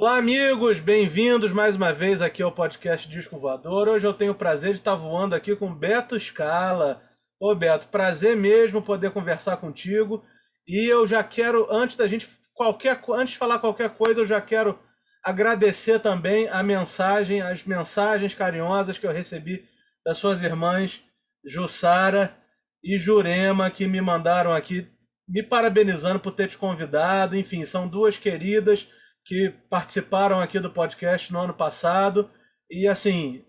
Olá, 0.00 0.16
amigos, 0.16 0.78
bem-vindos 0.78 1.50
mais 1.50 1.74
uma 1.74 1.92
vez 1.92 2.22
aqui 2.22 2.40
ao 2.40 2.52
podcast 2.52 3.08
Disco 3.08 3.36
Voador. 3.36 3.88
Hoje 3.88 4.06
eu 4.06 4.14
tenho 4.14 4.30
o 4.30 4.34
prazer 4.36 4.70
de 4.70 4.78
estar 4.78 4.94
voando 4.94 5.34
aqui 5.34 5.56
com 5.56 5.74
Beto 5.74 6.16
Scala. 6.20 7.02
Ô, 7.40 7.52
Beto, 7.52 7.88
prazer 7.88 8.36
mesmo 8.36 8.80
poder 8.80 9.10
conversar 9.10 9.56
contigo. 9.56 10.22
E 10.68 10.86
eu 10.86 11.04
já 11.04 11.24
quero, 11.24 11.66
antes 11.68 11.96
da 11.96 12.06
gente 12.06 12.28
qualquer 12.54 13.02
antes 13.08 13.32
de 13.32 13.38
falar 13.38 13.58
qualquer 13.58 13.90
coisa, 13.90 14.20
eu 14.20 14.26
já 14.26 14.40
quero 14.40 14.78
agradecer 15.20 15.98
também 15.98 16.48
a 16.48 16.62
mensagem, 16.62 17.42
as 17.42 17.64
mensagens 17.64 18.36
carinhosas 18.36 18.98
que 18.98 19.06
eu 19.06 19.10
recebi 19.10 19.64
das 20.06 20.16
suas 20.18 20.44
irmãs 20.44 21.02
Jussara 21.44 22.36
e 22.84 22.98
Jurema 22.98 23.68
que 23.68 23.88
me 23.88 24.00
mandaram 24.00 24.52
aqui 24.52 24.86
me 25.28 25.42
parabenizando 25.42 26.20
por 26.20 26.30
ter 26.30 26.46
te 26.46 26.56
convidado. 26.56 27.34
Enfim, 27.34 27.64
são 27.64 27.88
duas 27.88 28.16
queridas 28.16 28.86
que 29.28 29.50
participaram 29.68 30.40
aqui 30.40 30.58
do 30.58 30.72
podcast 30.72 31.30
no 31.30 31.38
ano 31.38 31.52
passado. 31.52 32.30
E 32.70 32.88
assim, 32.88 33.44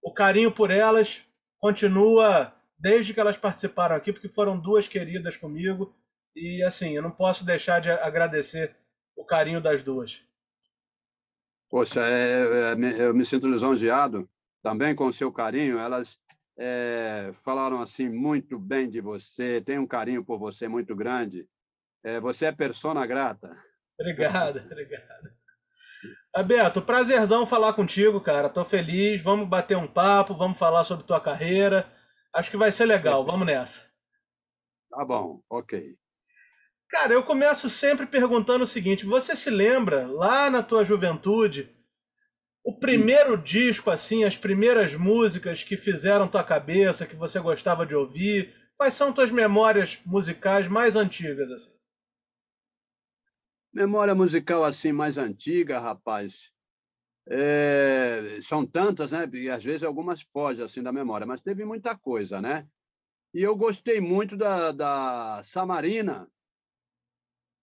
o 0.00 0.14
carinho 0.14 0.52
por 0.52 0.70
elas 0.70 1.26
continua 1.58 2.54
desde 2.78 3.12
que 3.12 3.18
elas 3.18 3.36
participaram 3.36 3.96
aqui, 3.96 4.12
porque 4.12 4.28
foram 4.28 4.56
duas 4.56 4.86
queridas 4.86 5.36
comigo. 5.36 5.92
E 6.36 6.62
assim, 6.62 6.92
eu 6.92 7.02
não 7.02 7.10
posso 7.10 7.44
deixar 7.44 7.80
de 7.80 7.90
agradecer 7.90 8.76
o 9.16 9.24
carinho 9.24 9.60
das 9.60 9.82
duas. 9.82 10.22
Poxa, 11.68 12.02
é, 12.06 12.74
é, 12.74 13.00
eu 13.00 13.12
me 13.12 13.24
sinto 13.24 13.48
lisonjeado 13.48 14.30
também 14.62 14.94
com 14.94 15.08
o 15.08 15.12
seu 15.12 15.32
carinho. 15.32 15.76
Elas 15.76 16.20
é, 16.56 17.32
falaram 17.34 17.80
assim 17.80 18.08
muito 18.08 18.60
bem 18.60 18.88
de 18.88 19.00
você, 19.00 19.60
tem 19.60 19.76
um 19.76 19.88
carinho 19.88 20.24
por 20.24 20.38
você 20.38 20.68
muito 20.68 20.94
grande. 20.94 21.48
É, 22.04 22.20
você 22.20 22.46
é 22.46 22.52
persona 22.52 23.04
grata. 23.04 23.60
Obrigado, 24.00 24.58
obrigado. 24.58 25.36
Aberto, 26.34 26.82
prazerzão 26.82 27.46
falar 27.46 27.72
contigo, 27.72 28.20
cara. 28.20 28.50
Tô 28.50 28.62
feliz. 28.64 29.22
Vamos 29.22 29.48
bater 29.48 29.76
um 29.76 29.86
papo, 29.86 30.34
vamos 30.36 30.58
falar 30.58 30.84
sobre 30.84 31.06
tua 31.06 31.18
carreira. 31.20 31.90
Acho 32.34 32.50
que 32.50 32.58
vai 32.58 32.70
ser 32.70 32.84
legal. 32.84 33.24
Vamos 33.24 33.46
nessa. 33.46 33.86
Tá 34.90 35.02
bom, 35.04 35.40
ok. 35.48 35.96
Cara, 36.90 37.14
eu 37.14 37.22
começo 37.22 37.70
sempre 37.70 38.06
perguntando 38.06 38.64
o 38.64 38.66
seguinte: 38.66 39.06
você 39.06 39.34
se 39.34 39.48
lembra 39.48 40.06
lá 40.06 40.50
na 40.50 40.62
tua 40.62 40.84
juventude 40.84 41.74
o 42.62 42.78
primeiro 42.78 43.38
disco 43.38 43.90
assim, 43.90 44.24
as 44.24 44.36
primeiras 44.36 44.94
músicas 44.94 45.62
que 45.62 45.76
fizeram 45.76 46.28
tua 46.28 46.44
cabeça, 46.44 47.06
que 47.06 47.16
você 47.16 47.40
gostava 47.40 47.86
de 47.86 47.94
ouvir? 47.94 48.52
Quais 48.76 48.92
são 48.92 49.12
tuas 49.12 49.30
memórias 49.30 49.98
musicais 50.04 50.68
mais 50.68 50.96
antigas 50.96 51.50
assim? 51.50 51.70
Memória 53.76 54.14
musical 54.14 54.64
assim 54.64 54.90
mais 54.90 55.18
antiga, 55.18 55.78
rapaz. 55.78 56.50
É, 57.28 58.38
são 58.40 58.64
tantas, 58.64 59.12
né? 59.12 59.28
E 59.34 59.50
às 59.50 59.62
vezes 59.62 59.82
algumas 59.82 60.22
fogem 60.22 60.64
assim 60.64 60.82
da 60.82 60.90
memória, 60.90 61.26
mas 61.26 61.42
teve 61.42 61.62
muita 61.62 61.94
coisa, 61.94 62.40
né? 62.40 62.66
E 63.34 63.42
eu 63.42 63.54
gostei 63.54 64.00
muito 64.00 64.34
da, 64.34 64.72
da 64.72 65.42
Samarina 65.44 66.26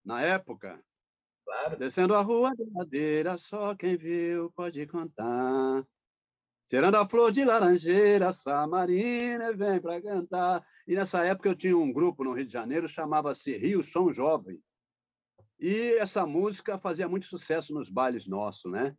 na 0.06 0.22
época. 0.22 0.80
Claro. 1.46 1.78
Descendo 1.78 2.14
a 2.14 2.22
rua 2.22 2.52
de 2.56 2.64
madeira, 2.70 3.36
só 3.36 3.74
quem 3.74 3.98
viu 3.98 4.52
pode 4.52 4.86
contar. 4.86 5.84
Tirando 6.68 6.94
a 6.94 7.10
flor 7.10 7.32
de 7.32 7.44
laranjeira, 7.44 8.32
Samarina 8.32 9.52
vem 9.52 9.82
para 9.82 10.00
cantar. 10.00 10.64
E 10.86 10.94
nessa 10.94 11.26
época 11.26 11.50
eu 11.50 11.56
tinha 11.56 11.76
um 11.76 11.92
grupo 11.92 12.24
no 12.24 12.34
Rio 12.34 12.46
de 12.46 12.54
Janeiro, 12.54 12.88
chamava-se 12.88 13.58
Rio 13.58 13.82
Som 13.82 14.12
Jovem. 14.12 14.62
E 15.64 15.94
essa 15.94 16.26
música 16.26 16.78
fazia 16.78 17.08
muito 17.08 17.26
sucesso 17.26 17.74
nos 17.74 17.90
bailes 17.90 18.28
nossos, 18.28 18.70
né? 18.70 18.94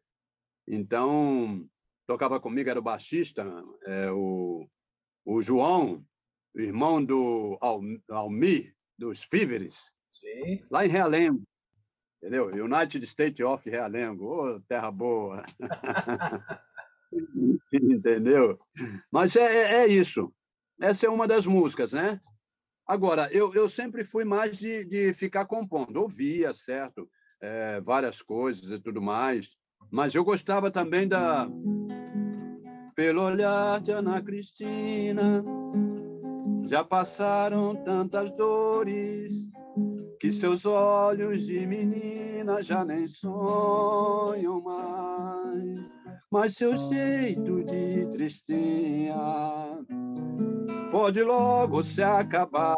Então, 0.67 1.69
tocava 2.07 2.41
comigo, 2.41 2.71
era 2.71 2.79
o 2.79 2.83
baixista, 2.83 3.45
é, 3.85 4.11
o, 4.11 4.67
o 5.27 5.43
João, 5.43 6.03
o 6.55 6.61
irmão 6.61 7.05
do 7.05 7.59
Almir, 8.09 8.75
dos 8.97 9.25
Fíveres, 9.25 9.93
Sim. 10.09 10.65
lá 10.71 10.87
em 10.87 10.89
Realengo. 10.89 11.43
Entendeu? 12.17 12.47
United 12.47 13.05
State 13.05 13.45
of 13.45 13.69
Realengo. 13.69 14.25
Ô, 14.25 14.57
oh, 14.57 14.61
terra 14.61 14.91
boa! 14.91 15.45
Entendeu? 17.71 18.59
Mas 19.13 19.37
é, 19.37 19.43
é, 19.43 19.73
é 19.83 19.87
isso. 19.87 20.33
Essa 20.81 21.05
é 21.05 21.11
uma 21.11 21.29
das 21.29 21.47
músicas, 21.47 21.93
né? 21.93 22.19
Agora, 22.87 23.29
eu, 23.33 23.55
eu 23.55 23.69
sempre 23.69 24.05
fui 24.05 24.25
mais 24.25 24.59
de, 24.59 24.85
de 24.85 25.15
ficar 25.15 25.47
compondo. 25.47 25.97
Ouvia, 25.97 26.53
certo? 26.53 27.09
É, 27.41 27.81
várias 27.81 28.21
coisas 28.21 28.71
e 28.71 28.79
tudo 28.79 29.01
mais. 29.01 29.57
Mas 29.91 30.15
eu 30.15 30.25
gostava 30.25 30.71
também 30.71 31.09
da. 31.09 31.49
Pelo 32.95 33.23
olhar 33.23 33.81
de 33.81 33.91
Ana 33.91 34.23
Cristina, 34.23 35.43
já 36.67 36.85
passaram 36.85 37.75
tantas 37.75 38.31
dores 38.33 39.33
que 40.21 40.31
seus 40.31 40.65
olhos 40.65 41.47
de 41.47 41.67
menina 41.67 42.63
já 42.63 42.85
nem 42.85 43.09
sonham 43.09 44.61
mais. 44.61 45.91
Mas 46.35 46.55
seu 46.55 46.75
jeito 46.75 47.63
de 47.63 48.07
tristinha 48.07 49.15
pode 50.91 51.23
logo 51.23 51.81
se 51.85 52.03
acabar. 52.03 52.75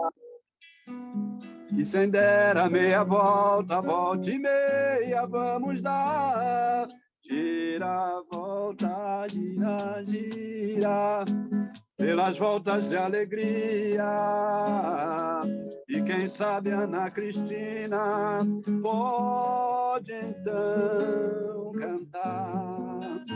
E 1.75 1.83
sem 1.83 2.11
der 2.11 2.59
a 2.59 2.69
meia 2.69 3.03
volta, 3.03 3.81
volte 3.81 4.33
e 4.33 4.39
meia, 4.39 5.27
vamos 5.27 5.81
dar. 5.81 6.87
Gira, 7.27 8.21
volta, 8.31 9.27
gira, 9.31 10.03
gira, 10.05 11.25
pelas 11.97 12.37
voltas 12.37 12.91
de 12.91 12.97
alegria. 12.99 14.05
E 15.89 16.03
quem 16.03 16.29
sabe 16.29 16.73
Ana 16.73 17.11
Cristina 17.11 18.47
pode 18.83 20.13
então 20.13 21.73
cantar. 21.73 23.36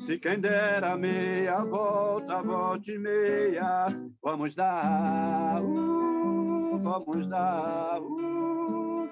Se 0.00 0.18
quem 0.18 0.40
dera 0.40 0.96
meia 0.96 1.64
volta, 1.64 2.42
volte 2.42 2.98
meia, 2.98 3.86
vamos 4.20 4.56
dar, 4.56 5.62
uh, 5.62 6.78
vamos 6.82 7.28
dar, 7.28 8.00
uh, 8.00 9.08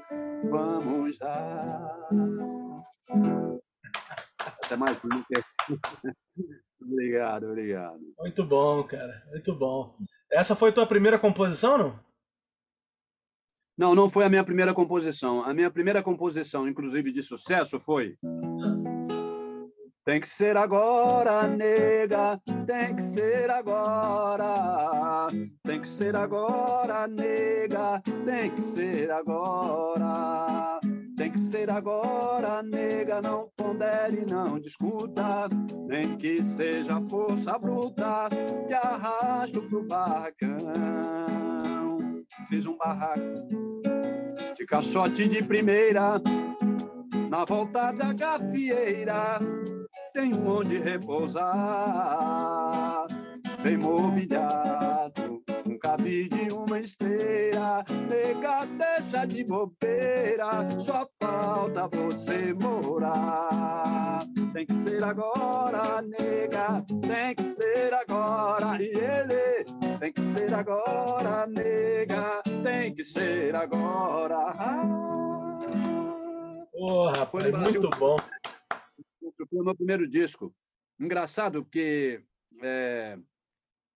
vamos 0.51 1.19
dar. 1.21 2.09
Até 4.65 4.77
mais 4.77 4.99
Obrigado, 6.83 7.47
obrigado. 7.47 8.01
Muito 8.19 8.45
bom, 8.45 8.83
cara, 8.83 9.23
muito 9.31 9.55
bom. 9.55 9.97
Essa 10.31 10.57
foi 10.57 10.73
tua 10.73 10.87
primeira 10.87 11.21
composição, 11.21 11.79
não? 11.79 12.14
Não, 13.77 13.93
não 13.93 14.09
foi 14.09 14.25
a 14.25 14.29
minha 14.29 14.45
primeira 14.45 14.73
composição. 14.73 15.43
A 15.43 15.53
minha 15.53 15.71
primeira 15.71 16.03
composição, 16.03 16.69
inclusive 16.69 17.13
de 17.13 17.23
sucesso, 17.23 17.81
foi. 17.81 18.17
Tem 20.05 20.21
que 20.21 20.29
ser 20.29 20.57
agora, 20.57 21.49
nega, 21.49 22.41
tem 22.67 22.95
que 22.95 23.03
ser 23.03 23.51
agora. 23.51 25.27
Tem 25.65 25.81
que 25.81 25.89
ser 25.89 26.15
agora, 26.15 27.09
nega, 27.09 28.01
tem 28.25 28.51
que 28.51 28.61
ser 28.61 29.11
agora. 29.11 30.79
Tem 31.17 31.33
que 31.33 31.39
ser 31.39 31.71
agora, 31.71 32.63
nega, 32.63 33.23
não 33.23 33.51
pondere, 33.57 34.25
não 34.31 34.61
discuta. 34.61 35.49
Nem 35.89 36.17
que 36.17 36.45
seja 36.45 37.01
força 37.09 37.59
bruta, 37.59 38.29
te 38.69 38.75
arrasto 38.75 39.63
pro 39.63 39.83
barracão 39.83 41.54
fiz 42.55 42.67
um 42.67 42.77
barraco 42.77 43.21
de 44.57 44.65
caixote 44.65 45.29
de 45.29 45.43
primeira. 45.43 46.21
Na 47.29 47.45
volta 47.45 47.91
da 47.91 48.13
gafieira 48.13 49.41
tem 50.13 50.33
onde 50.35 50.79
repousar, 50.79 51.49
bem 53.61 53.77
mobiliado, 53.77 55.24
um 55.85 55.91
cabide 55.91 56.45
e 56.45 56.53
uma 56.53 56.81
esteira. 56.81 57.85
Nega, 58.09 58.67
deixa 58.67 59.27
de 59.27 59.45
bobeira, 59.45 60.51
só 60.81 61.09
falta 61.21 61.89
você 61.89 62.55
morar. 62.55 64.21
Tem 64.53 64.67
que 64.67 64.75
ser 64.75 65.05
agora, 65.05 66.01
nega, 66.03 66.83
tem 67.07 67.35
que 67.35 67.43
ser 67.55 67.93
agora. 67.93 68.83
E 68.83 68.87
ele 68.87 69.99
tem 69.99 70.13
que 70.13 70.21
ser 70.21 70.55
agora, 70.55 71.47
nega, 71.47 72.43
tem 72.63 72.95
que 72.95 73.05
ser 73.05 73.55
agora. 73.55 74.53
Porra, 76.73 77.27
foi 77.27 77.53
muito 77.53 77.91
bom. 77.99 78.17
Foi 79.51 79.61
o 79.61 79.65
meu 79.65 79.75
primeiro 79.75 80.09
disco. 80.09 80.55
Engraçado 80.99 81.65
que 81.65 82.23
é, 82.63 83.19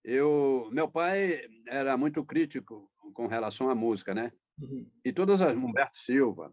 eu, 0.09 0.71
meu 0.73 0.91
pai 0.91 1.47
era 1.67 1.95
muito 1.95 2.25
crítico 2.25 2.91
com 3.13 3.27
relação 3.27 3.69
à 3.69 3.75
música, 3.75 4.15
né? 4.15 4.33
Uhum. 4.59 4.91
E 5.05 5.13
todas 5.13 5.43
as 5.43 5.55
Humberto 5.55 5.99
Silva, 5.99 6.51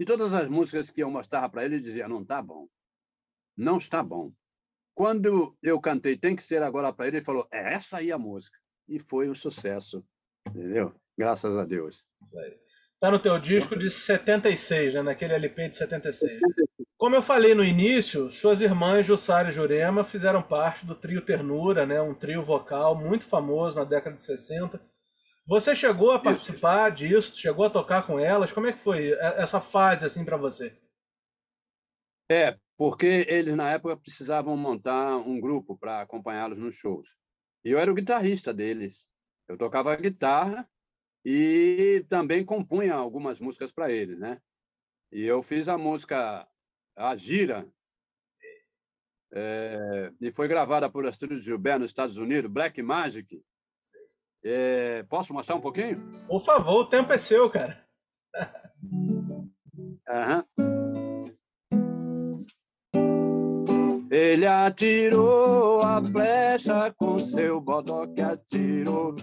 e 0.00 0.04
todas 0.06 0.32
as 0.32 0.48
músicas 0.48 0.90
que 0.90 1.02
eu 1.02 1.10
mostrava 1.10 1.50
para 1.50 1.64
ele, 1.66 1.74
ele 1.74 1.82
dizia: 1.82 2.08
não 2.08 2.22
está 2.22 2.40
bom, 2.40 2.66
não 3.54 3.76
está 3.76 4.02
bom. 4.02 4.32
Quando 4.94 5.56
eu 5.62 5.78
cantei 5.78 6.16
Tem 6.16 6.34
que 6.34 6.42
ser 6.42 6.62
agora 6.62 6.90
para 6.90 7.06
ele, 7.06 7.18
ele 7.18 7.24
falou: 7.24 7.46
é 7.52 7.74
essa 7.74 7.98
aí 7.98 8.10
a 8.10 8.16
música. 8.16 8.58
E 8.88 8.98
foi 8.98 9.28
um 9.28 9.34
sucesso, 9.34 10.02
entendeu? 10.48 10.98
Graças 11.18 11.54
a 11.54 11.66
Deus. 11.66 12.06
Está 12.94 13.10
no 13.10 13.20
teu 13.20 13.38
disco 13.38 13.78
de 13.78 13.90
76, 13.90 14.94
né? 14.94 15.02
naquele 15.02 15.34
LP 15.34 15.68
de 15.68 15.76
76. 15.76 16.40
Como 16.98 17.14
eu 17.14 17.22
falei 17.22 17.54
no 17.54 17.64
início, 17.64 18.28
suas 18.28 18.60
irmãs 18.60 19.06
Jussara 19.06 19.50
e 19.50 19.52
Jurema 19.52 20.02
fizeram 20.02 20.42
parte 20.42 20.84
do 20.84 20.96
trio 20.96 21.24
Ternura, 21.24 21.86
né? 21.86 22.02
um 22.02 22.12
trio 22.12 22.42
vocal 22.42 22.96
muito 22.96 23.24
famoso 23.24 23.76
na 23.76 23.84
década 23.84 24.16
de 24.16 24.24
60. 24.24 24.84
Você 25.46 25.76
chegou 25.76 26.10
a 26.10 26.18
participar 26.18 26.92
Isso. 26.92 26.96
disso? 26.96 27.38
Chegou 27.38 27.64
a 27.64 27.70
tocar 27.70 28.04
com 28.04 28.18
elas? 28.18 28.52
Como 28.52 28.66
é 28.66 28.72
que 28.72 28.80
foi 28.80 29.12
essa 29.12 29.60
fase 29.60 30.04
assim 30.04 30.24
para 30.24 30.36
você? 30.36 30.76
É, 32.28 32.58
porque 32.76 33.24
eles 33.28 33.54
na 33.54 33.70
época 33.70 33.96
precisavam 33.96 34.56
montar 34.56 35.18
um 35.18 35.40
grupo 35.40 35.78
para 35.78 36.00
acompanhá-los 36.00 36.58
nos 36.58 36.74
shows. 36.74 37.06
E 37.64 37.70
eu 37.70 37.78
era 37.78 37.92
o 37.92 37.94
guitarrista 37.94 38.52
deles. 38.52 39.08
Eu 39.46 39.56
tocava 39.56 39.94
guitarra 39.94 40.68
e 41.24 42.04
também 42.08 42.44
compunha 42.44 42.94
algumas 42.94 43.38
músicas 43.38 43.70
para 43.70 43.92
eles, 43.92 44.18
né? 44.18 44.42
E 45.12 45.22
eu 45.22 45.44
fiz 45.44 45.68
a 45.68 45.78
música 45.78 46.46
A 46.98 47.14
Gira, 47.14 47.64
é, 49.32 50.10
e 50.20 50.30
foi 50.30 50.48
gravada 50.48 50.90
por 50.90 51.06
Astrid 51.06 51.38
Gilbert 51.40 51.78
nos 51.78 51.90
Estados 51.90 52.16
Unidos, 52.16 52.50
Black 52.50 52.80
Magic. 52.82 53.42
É, 54.42 55.02
posso 55.04 55.32
mostrar 55.32 55.56
um 55.56 55.60
pouquinho? 55.60 55.96
Por 56.26 56.40
favor, 56.44 56.82
o 56.82 56.88
tempo 56.88 57.12
é 57.12 57.18
seu, 57.18 57.50
cara. 57.50 57.86
Aham. 60.08 60.44
Ele 64.10 64.46
atirou 64.46 65.82
a 65.82 66.02
flecha 66.02 66.94
com 66.96 67.18
seu 67.18 67.60
bodoque 67.60 68.22
atirou. 68.22 69.14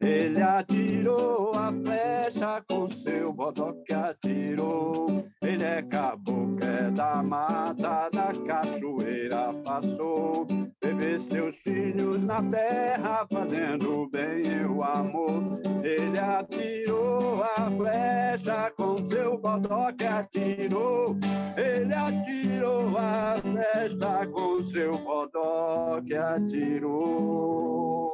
Ele 0.00 0.42
atirou 0.42 1.52
a 1.54 1.72
flecha 1.72 2.62
com 2.68 2.86
seu 2.86 3.32
bodoque 3.32 3.94
atirou. 3.94 5.24
Ele 5.42 5.64
é 5.64 5.82
caboclo, 5.82 6.58
é 6.62 6.90
da 6.90 7.22
mata, 7.22 8.10
da 8.10 8.32
cachoeira 8.46 9.50
passou. 9.64 10.46
Teve 10.78 11.18
seus 11.18 11.56
filhos 11.56 12.22
na 12.22 12.42
terra, 12.42 13.26
fazendo 13.32 14.08
bem 14.10 14.42
e 14.46 14.66
o 14.66 14.82
amor. 14.82 15.58
Ele 15.82 16.18
atirou 16.18 17.42
a 17.42 17.70
flecha 17.70 18.70
com 18.76 18.98
seu 19.08 19.38
bodoque 19.38 20.04
atirou. 20.04 21.16
Ele 21.56 21.94
atirou 21.94 22.98
a 22.98 23.36
flecha 23.40 24.26
com 24.34 24.60
seu 24.62 24.98
bodoque 24.98 26.14
atirou. 26.14 28.12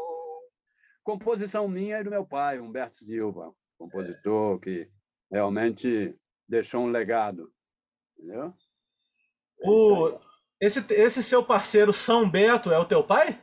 Composição 1.02 1.67
minha 1.67 1.99
e 1.99 2.05
do 2.05 2.11
meu 2.11 2.26
pai, 2.26 2.61
Humberto 2.61 2.96
Silva, 2.99 3.52
compositor 3.78 4.61
que 4.61 4.88
realmente 5.32 6.14
deixou 6.46 6.82
um 6.82 6.90
legado. 6.90 7.50
Entendeu? 8.17 8.55
É 9.62 9.69
o, 9.69 10.20
esse, 10.61 10.84
esse 10.93 11.22
seu 11.22 11.44
parceiro 11.44 11.93
São 11.93 12.31
Beto 12.31 12.70
é 12.70 12.78
o 12.78 12.87
teu 12.87 13.05
pai? 13.05 13.43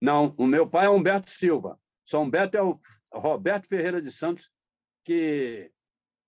Não, 0.00 0.34
o 0.38 0.46
meu 0.46 0.68
pai 0.68 0.84
é 0.86 0.90
Humberto 0.90 1.30
Silva. 1.30 1.80
São 2.04 2.28
Beto 2.28 2.56
é 2.56 2.62
o 2.62 2.78
Roberto 3.12 3.66
Ferreira 3.66 4.00
de 4.00 4.12
Santos, 4.12 4.50
que 5.02 5.72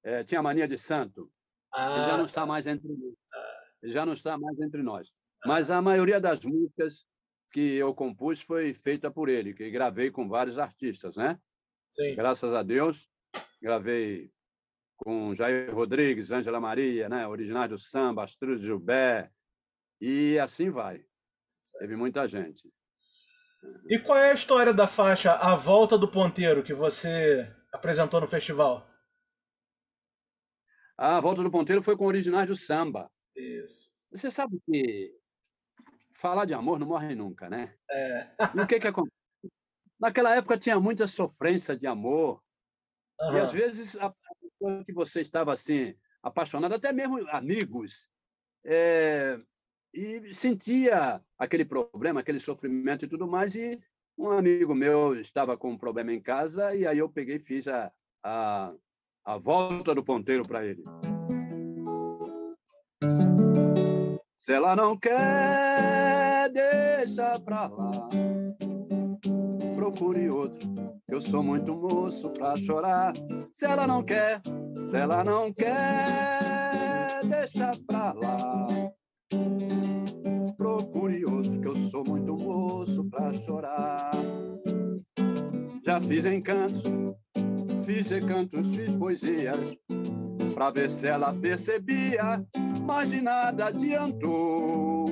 é, 0.03 0.25
tinha 0.25 0.43
mania 0.43 0.67
de 0.67 0.79
santo. 0.79 1.31
Ah, 1.73 1.95
Ele 1.95 2.03
já 2.03 2.17
não 2.17 2.25
está 2.25 2.47
mais 2.47 2.67
entre 2.67 2.89
nós. 2.89 3.15
Já 3.83 4.05
não 4.05 4.13
está 4.13 4.37
mais 4.37 4.59
entre 4.61 4.83
nós. 4.83 5.09
Mas 5.45 5.71
a 5.71 5.81
maioria 5.81 6.21
das 6.21 6.45
músicas 6.45 7.07
que 7.51 7.77
eu 7.77 7.95
compus 7.95 8.41
foi 8.41 8.75
feita 8.75 9.11
por 9.11 9.29
ele, 9.29 9.55
que 9.55 9.71
gravei 9.71 10.11
com 10.11 10.29
vários 10.29 10.59
artistas, 10.59 11.17
né? 11.17 11.39
Sim. 11.89 12.15
Graças 12.15 12.53
a 12.53 12.63
Deus, 12.63 13.09
gravei 13.63 14.31
com 14.97 15.33
Jair 15.33 15.75
Rodrigues, 15.75 16.31
Ângela 16.31 16.61
Maria, 16.61 17.09
né? 17.09 17.27
originais 17.27 17.71
do 17.71 17.79
samba, 17.79 18.25
Astrud 18.25 18.61
Gilbert, 18.61 19.31
e 20.01 20.39
assim 20.39 20.71
vai. 20.71 21.05
Teve 21.79 21.97
muita 21.97 22.27
gente. 22.27 22.69
E 23.89 23.99
qual 23.99 24.19
é 24.19 24.31
a 24.31 24.35
história 24.35 24.75
da 24.75 24.87
faixa 24.87 25.33
A 25.35 25.55
Volta 25.55 25.97
do 25.97 26.09
Ponteiro 26.09 26.63
que 26.63 26.75
você 26.75 27.51
apresentou 27.73 28.21
no 28.21 28.29
festival? 28.29 28.89
A 30.97 31.21
Volta 31.21 31.43
do 31.43 31.51
Ponteiro 31.51 31.83
foi 31.83 31.97
com 31.97 32.07
originais 32.07 32.49
do 32.49 32.57
samba. 32.57 33.11
Isso. 33.39 33.93
Você 34.11 34.31
sabe 34.31 34.61
que 34.67 35.15
falar 36.13 36.45
de 36.45 36.55
amor 36.55 36.79
não 36.79 36.87
morre 36.87 37.15
nunca, 37.15 37.49
né? 37.49 37.75
É. 37.91 38.29
E 38.55 38.61
o 38.61 38.67
que 38.67 38.81
que 38.81 38.89
acontece? 38.89 39.15
Naquela 40.01 40.35
época 40.35 40.59
tinha 40.59 40.79
muita 40.81 41.07
sofrência 41.07 41.77
de 41.77 41.87
amor. 41.87 42.43
Uhum. 43.21 43.37
E 43.37 43.41
às 43.41 43.53
vezes 43.53 43.97
a 43.97 44.13
pessoa 44.41 44.85
que 44.85 44.93
você 44.93 45.21
estava 45.21 45.53
assim 45.53 45.95
apaixonado, 46.23 46.75
até 46.75 46.93
mesmo 46.93 47.19
amigos, 47.31 48.09
é, 48.65 49.41
e 49.95 50.35
sentia 50.35 51.23
aquele 51.39 51.65
problema, 51.65 52.21
aquele 52.21 52.41
sofrimento 52.41 53.05
e 53.05 53.09
tudo 53.09 53.27
mais. 53.27 53.55
E 53.55 53.81
um 54.17 54.31
amigo 54.31 54.75
meu 54.75 55.15
estava 55.21 55.57
com 55.57 55.71
um 55.71 55.79
problema 55.79 56.13
em 56.13 56.21
casa 56.21 56.75
e 56.75 56.87
aí 56.87 56.99
eu 56.99 57.09
peguei 57.09 57.37
e 57.37 57.41
fiz 57.41 57.69
a, 57.69 57.93
a, 58.23 58.75
a 59.25 59.39
volta 59.39 59.95
do 59.95 60.05
ponteiro 60.05 60.47
para 60.47 60.65
ele. 60.65 60.83
Se 64.49 64.55
ela 64.55 64.75
não 64.75 64.97
quer, 64.97 66.49
deixa 66.51 67.39
pra 67.39 67.67
lá. 67.67 68.09
Procure 69.75 70.31
outro. 70.31 70.67
Eu 71.07 71.21
sou 71.21 71.43
muito 71.43 71.77
moço 71.77 72.31
pra 72.31 72.57
chorar. 72.57 73.13
Se 73.53 73.67
ela 73.67 73.87
não 73.87 74.03
quer, 74.03 74.41
se 74.87 74.97
ela 74.97 75.23
não 75.23 75.53
quer, 75.53 77.21
deixa 77.25 77.73
pra 77.87 78.15
lá. 78.15 78.67
Procure 80.57 81.27
outro, 81.27 81.61
que 81.61 81.69
eu 81.69 81.77
sou 81.77 82.03
muito 82.09 82.35
moço 82.35 83.05
pra 83.11 83.31
chorar. 83.35 84.13
Já 85.85 86.01
fiz 86.01 86.25
encantos, 86.25 86.83
fiz 87.85 88.09
recantos, 88.09 88.75
fiz 88.75 88.97
poesias, 88.97 89.77
pra 90.55 90.71
ver 90.71 90.89
se 90.91 91.07
ela 91.07 91.35
percebia 91.35 92.43
mas 92.89 93.11
de 93.11 93.21
nada 93.21 93.67
adiantou. 93.67 95.11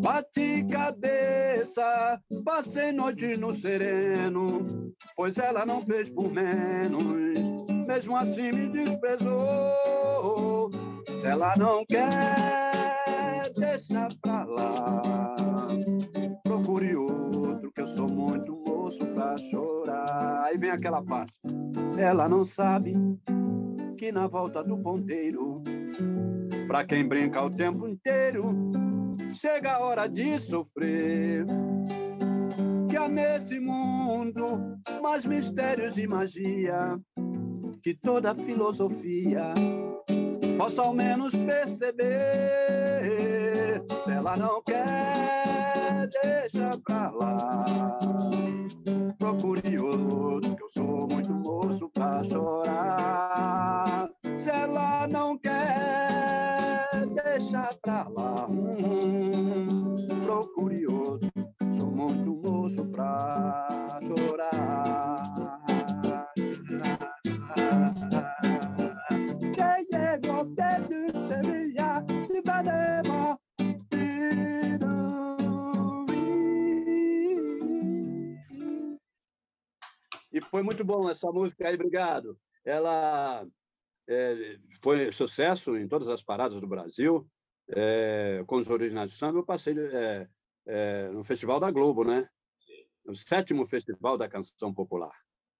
Bati 0.00 0.64
cabeça, 0.64 2.18
passei 2.42 2.90
noite 2.90 3.36
no 3.36 3.52
sereno, 3.52 4.90
pois 5.14 5.38
ela 5.38 5.66
não 5.66 5.82
fez 5.82 6.10
por 6.10 6.32
menos, 6.32 7.04
mesmo 7.86 8.16
assim 8.16 8.50
me 8.50 8.68
desprezou. 8.68 10.70
Se 11.20 11.26
ela 11.26 11.52
não 11.58 11.84
quer, 11.86 13.52
deixa 13.56 14.08
pra 14.22 14.44
lá. 14.44 15.02
Procure 16.44 16.96
outro, 16.96 17.70
que 17.72 17.82
eu 17.82 17.86
sou 17.86 18.08
muito 18.08 18.56
moço 18.66 19.04
pra 19.08 19.36
chorar. 19.36 20.44
Aí 20.44 20.56
vem 20.56 20.70
aquela 20.70 21.02
parte. 21.02 21.38
Ela 21.98 22.26
não 22.26 22.42
sabe 22.42 22.94
que 23.98 24.10
na 24.10 24.26
volta 24.26 24.62
do 24.62 24.78
ponteiro 24.78 25.62
Pra 26.66 26.84
quem 26.84 27.06
brinca 27.06 27.42
o 27.42 27.50
tempo 27.50 27.86
inteiro, 27.86 28.52
chega 29.32 29.72
a 29.74 29.80
hora 29.80 30.06
de 30.06 30.38
sofrer. 30.38 31.44
Que 32.88 32.96
há 32.96 33.08
nesse 33.08 33.60
mundo 33.60 34.78
mais 35.02 35.26
mistérios 35.26 35.98
e 35.98 36.06
magia 36.06 36.98
que 37.82 37.94
toda 37.94 38.34
filosofia 38.34 39.52
possa 40.56 40.80
ao 40.80 40.94
menos 40.94 41.34
perceber. 41.36 42.14
Se 44.02 44.12
ela 44.12 44.36
não 44.36 44.62
quer, 44.62 46.08
deixa 46.22 46.78
pra 46.82 47.10
lá. 47.10 47.64
Outro, 49.42 50.54
que 50.56 50.62
eu 50.62 50.68
sou 50.68 51.08
muito 51.10 51.32
moço 51.32 51.88
pra 51.90 52.22
chorar. 52.22 54.08
Se 54.38 54.50
ela 54.50 55.06
não 55.08 55.36
quer, 55.38 57.06
deixa 57.14 57.68
pra 57.82 58.06
lá. 58.08 58.46
Hum, 58.48 59.94
procure 60.22 60.86
outro, 60.86 61.30
sou 61.76 61.90
muito 61.90 62.34
moço 62.36 62.84
pra 62.86 63.98
chorar. 64.02 64.73
Foi 80.54 80.62
muito 80.62 80.84
bom 80.84 81.10
essa 81.10 81.32
música 81.32 81.66
aí, 81.66 81.74
obrigado. 81.74 82.38
Ela 82.64 83.44
é, 84.08 84.56
foi 84.80 85.10
sucesso 85.10 85.76
em 85.76 85.88
todas 85.88 86.06
as 86.06 86.22
paradas 86.22 86.60
do 86.60 86.66
Brasil. 86.68 87.28
É, 87.74 88.40
com 88.46 88.58
os 88.58 88.70
originais 88.70 89.10
de 89.10 89.16
samba, 89.16 89.40
eu 89.40 89.44
passei 89.44 89.74
é, 89.76 90.28
é, 90.64 91.08
no 91.08 91.24
Festival 91.24 91.58
da 91.58 91.72
Globo, 91.72 92.04
né? 92.04 92.28
Sim. 92.56 92.86
O 93.04 93.16
sétimo 93.16 93.66
Festival 93.66 94.16
da 94.16 94.28
Canção 94.28 94.72
Popular. 94.72 95.10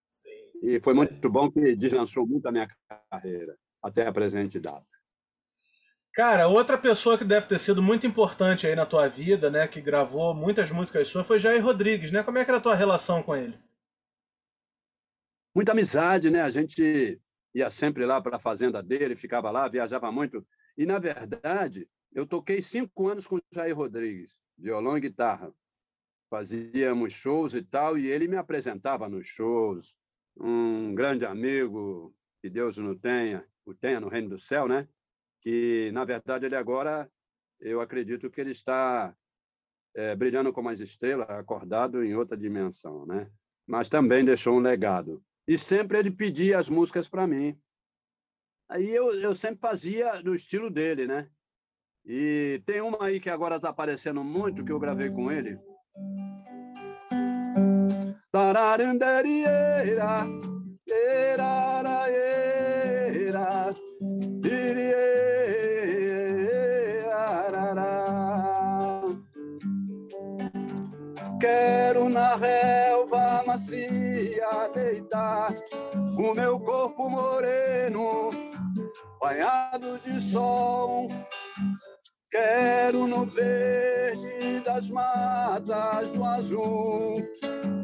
Sim. 0.06 0.28
E 0.62 0.80
foi 0.80 0.94
muito 0.94 1.28
bom 1.28 1.50
que 1.50 1.74
deslançou 1.74 2.24
muito 2.24 2.46
a 2.46 2.52
minha 2.52 2.68
carreira 3.10 3.58
até 3.82 4.06
a 4.06 4.12
presente 4.12 4.60
data. 4.60 4.86
Cara, 6.12 6.46
outra 6.46 6.78
pessoa 6.78 7.18
que 7.18 7.24
deve 7.24 7.48
ter 7.48 7.58
sido 7.58 7.82
muito 7.82 8.06
importante 8.06 8.64
aí 8.64 8.76
na 8.76 8.86
tua 8.86 9.08
vida, 9.08 9.50
né, 9.50 9.66
que 9.66 9.80
gravou 9.80 10.32
muitas 10.32 10.70
músicas 10.70 11.08
suas, 11.08 11.26
foi 11.26 11.40
Jair 11.40 11.64
Rodrigues, 11.64 12.12
né? 12.12 12.22
Como 12.22 12.38
é 12.38 12.44
que 12.44 12.50
era 12.52 12.58
a 12.58 12.62
tua 12.62 12.76
relação 12.76 13.24
com 13.24 13.34
ele? 13.34 13.58
Muita 15.54 15.72
amizade, 15.72 16.30
né? 16.30 16.42
A 16.42 16.50
gente 16.50 17.20
ia 17.54 17.70
sempre 17.70 18.04
lá 18.04 18.20
para 18.20 18.36
a 18.36 18.40
fazenda 18.40 18.82
dele, 18.82 19.14
ficava 19.14 19.50
lá, 19.50 19.68
viajava 19.68 20.10
muito. 20.10 20.46
E, 20.76 20.84
na 20.84 20.98
verdade, 20.98 21.88
eu 22.12 22.26
toquei 22.26 22.60
cinco 22.60 23.08
anos 23.08 23.26
com 23.26 23.38
Jair 23.52 23.76
Rodrigues, 23.76 24.36
violão 24.58 24.96
e 24.96 25.00
guitarra. 25.00 25.54
Fazíamos 26.28 27.12
shows 27.12 27.54
e 27.54 27.62
tal, 27.62 27.96
e 27.96 28.08
ele 28.08 28.26
me 28.26 28.36
apresentava 28.36 29.08
nos 29.08 29.26
shows. 29.26 29.94
Um 30.36 30.94
grande 30.94 31.24
amigo, 31.24 32.14
que 32.42 32.50
Deus 32.50 32.76
o 32.76 32.94
tenha, 32.96 33.46
o 33.64 33.72
tenha 33.72 34.00
no 34.00 34.08
reino 34.08 34.30
do 34.30 34.38
céu, 34.38 34.66
né? 34.66 34.88
que, 35.44 35.90
na 35.92 36.06
verdade, 36.06 36.46
ele 36.46 36.56
agora, 36.56 37.08
eu 37.60 37.78
acredito 37.82 38.30
que 38.30 38.40
ele 38.40 38.52
está 38.52 39.14
é, 39.94 40.16
brilhando 40.16 40.50
como 40.54 40.70
as 40.70 40.80
estrelas, 40.80 41.28
acordado 41.28 42.02
em 42.02 42.14
outra 42.14 42.34
dimensão, 42.34 43.04
né? 43.04 43.30
Mas 43.66 43.90
também 43.90 44.24
deixou 44.24 44.56
um 44.56 44.60
legado. 44.60 45.22
E 45.46 45.58
sempre 45.58 45.98
ele 45.98 46.10
pedia 46.10 46.58
as 46.58 46.68
músicas 46.68 47.08
para 47.08 47.26
mim. 47.26 47.58
Aí 48.68 48.94
eu, 48.94 49.20
eu 49.20 49.34
sempre 49.34 49.60
fazia 49.60 50.20
no 50.22 50.34
estilo 50.34 50.70
dele, 50.70 51.06
né? 51.06 51.28
E 52.04 52.62
tem 52.66 52.80
uma 52.80 53.04
aí 53.04 53.20
que 53.20 53.30
agora 53.30 53.56
está 53.56 53.68
aparecendo 53.68 54.22
muito, 54.22 54.64
que 54.64 54.72
eu 54.72 54.78
gravei 54.78 55.10
com 55.10 55.30
ele. 55.30 55.58
Macia 73.54 74.68
deitar 74.74 75.54
o 76.18 76.34
meu 76.34 76.58
corpo 76.58 77.08
moreno, 77.08 78.30
banhado 79.20 79.96
de 80.00 80.20
sol. 80.20 81.08
Quero 82.34 83.06
no 83.06 83.24
verde 83.26 84.58
das 84.64 84.90
matas 84.90 86.08
do 86.10 86.24
azul 86.24 87.22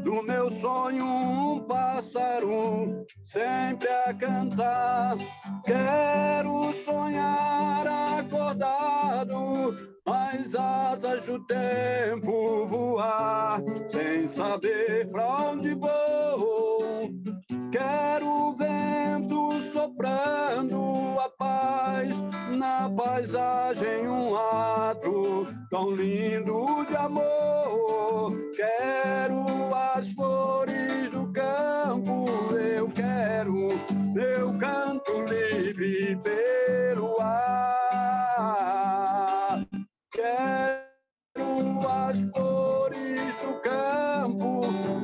do 0.02 0.24
meu 0.24 0.50
sonho 0.50 1.04
um 1.04 1.60
pássaro 1.68 3.06
sempre 3.22 3.88
a 3.88 4.12
cantar. 4.12 5.16
Quero 5.64 6.72
sonhar 6.72 7.86
acordado, 8.18 9.72
as 10.04 10.56
asas 10.56 11.24
do 11.26 11.38
tempo 11.46 12.66
voar, 12.66 13.62
sem 13.86 14.26
saber 14.26 15.08
pra 15.12 15.52
onde 15.52 15.76
vou. 15.76 17.08
Vento 19.20 19.60
soprando 19.60 21.18
a 21.20 21.28
paz 21.28 22.08
na 22.56 22.88
paisagem, 22.88 24.08
um 24.08 24.34
ato 24.34 25.46
tão 25.68 25.90
lindo 25.90 26.86
de 26.86 26.96
amor. 26.96 28.34
Quero 28.56 29.44
as 29.74 30.10
flores 30.12 31.10
do 31.10 31.30
campo, 31.32 32.24
eu 32.54 32.88
quero 32.88 33.68
meu 34.14 34.56
canto 34.56 35.12
livre 35.24 36.16
pelo 36.16 37.20
ar. 37.20 38.56
Quero 40.12 40.80
as 41.86 42.18
flores 42.32 43.34
do 43.42 43.52
campo, 43.60 44.62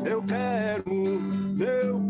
eu 0.08 0.22
quero 0.22 1.20
meu 1.54 2.05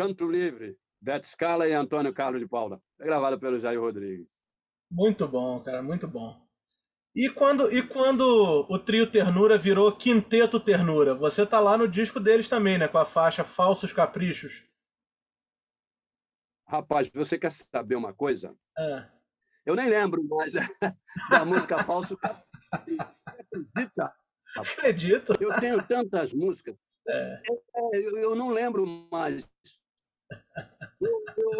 Canto 0.00 0.26
Livre, 0.26 0.79
Beto 1.00 1.26
Scala 1.26 1.66
e 1.66 1.72
Antônio 1.72 2.12
Carlos 2.12 2.40
de 2.40 2.46
Paula. 2.46 2.80
É 3.00 3.04
gravada 3.04 3.38
pelo 3.38 3.58
Jair 3.58 3.80
Rodrigues. 3.80 4.28
Muito 4.90 5.26
bom, 5.26 5.60
cara, 5.62 5.82
muito 5.82 6.06
bom. 6.06 6.40
E 7.14 7.28
quando, 7.28 7.72
e 7.72 7.82
quando 7.86 8.66
o 8.68 8.78
trio 8.78 9.10
Ternura 9.10 9.58
virou 9.58 9.96
Quinteto 9.96 10.60
Ternura? 10.60 11.14
Você 11.14 11.44
tá 11.44 11.58
lá 11.58 11.76
no 11.76 11.88
disco 11.88 12.20
deles 12.20 12.48
também, 12.48 12.78
né? 12.78 12.86
Com 12.86 12.98
a 12.98 13.04
faixa 13.04 13.42
Falsos 13.42 13.92
Caprichos. 13.92 14.64
Rapaz, 16.68 17.10
você 17.12 17.36
quer 17.36 17.50
saber 17.50 17.96
uma 17.96 18.14
coisa? 18.14 18.54
É. 18.78 19.08
Eu 19.66 19.74
nem 19.74 19.88
lembro 19.88 20.22
mais 20.24 20.52
da 21.30 21.44
música 21.44 21.82
Falso 21.82 22.16
Capricho. 22.16 23.04
Acredita? 23.26 24.14
Acredito. 24.56 25.34
Eu 25.40 25.58
tenho 25.58 25.86
tantas 25.86 26.32
músicas. 26.32 26.76
É. 27.08 27.42
Eu, 27.92 28.18
eu 28.18 28.36
não 28.36 28.50
lembro 28.50 28.86
mais 29.10 29.48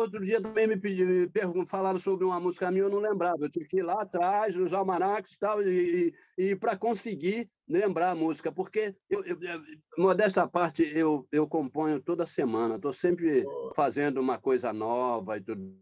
outro 0.00 0.24
dia 0.24 0.40
também 0.40 0.66
me 0.66 0.76
pediram, 0.76 1.66
falaram 1.66 1.98
sobre 1.98 2.24
uma 2.24 2.40
música 2.40 2.70
minha, 2.70 2.84
eu 2.84 2.90
não 2.90 2.98
lembrava. 2.98 3.38
Eu 3.40 3.50
tive 3.50 3.66
que 3.66 3.78
ir 3.78 3.82
lá 3.82 4.02
atrás, 4.02 4.54
nos 4.54 4.72
almanacs 4.72 5.36
tal, 5.36 5.62
e, 5.62 6.14
e, 6.38 6.42
e 6.50 6.56
para 6.56 6.76
conseguir 6.76 7.50
lembrar 7.68 8.10
a 8.10 8.14
música, 8.14 8.50
porque, 8.50 8.94
eu, 9.08 9.24
eu, 9.24 9.38
modesta 9.96 10.46
parte, 10.48 10.82
eu, 10.96 11.26
eu 11.30 11.46
componho 11.46 12.00
toda 12.00 12.26
semana, 12.26 12.76
estou 12.76 12.92
sempre 12.92 13.44
fazendo 13.74 14.20
uma 14.20 14.38
coisa 14.38 14.72
nova 14.72 15.36
e 15.36 15.40
tudo. 15.40 15.78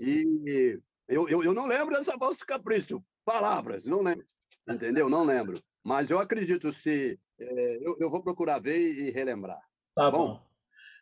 E 0.00 0.80
eu, 1.08 1.28
eu, 1.28 1.44
eu 1.44 1.54
não 1.54 1.66
lembro 1.66 1.94
dessa 1.94 2.16
música 2.16 2.54
Capricho, 2.54 3.02
palavras, 3.24 3.86
não 3.86 4.02
lembro, 4.02 4.26
entendeu? 4.68 5.08
Não 5.08 5.24
lembro. 5.24 5.60
Mas 5.84 6.10
eu 6.10 6.18
acredito, 6.18 6.72
se 6.72 7.18
é, 7.38 7.78
eu, 7.80 7.96
eu 8.00 8.10
vou 8.10 8.22
procurar 8.22 8.58
ver 8.58 8.78
e 8.78 9.10
relembrar. 9.10 9.60
Tá 9.94 10.10
bom? 10.10 10.34
bom? 10.34 10.47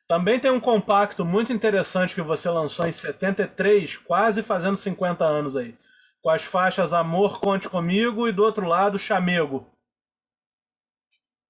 Também 0.09 0.39
tem 0.39 0.53
um 0.53 0.61
compacto 0.61 1.25
muito 1.25 1.53
interessante 1.53 2.15
que 2.15 2.23
você 2.23 2.49
lançou 2.49 2.87
em 2.87 2.93
73, 2.93 3.97
quase 3.97 4.41
fazendo 4.41 4.77
50 4.77 5.25
anos 5.25 5.57
aí. 5.57 5.77
Com 6.23 6.31
as 6.31 6.43
faixas 6.43 6.93
Amor, 6.93 7.41
Conte 7.41 7.69
Comigo 7.69 8.29
e 8.29 8.33
do 8.33 8.45
outro 8.45 8.67
lado, 8.67 8.99
Chamego. 8.99 9.67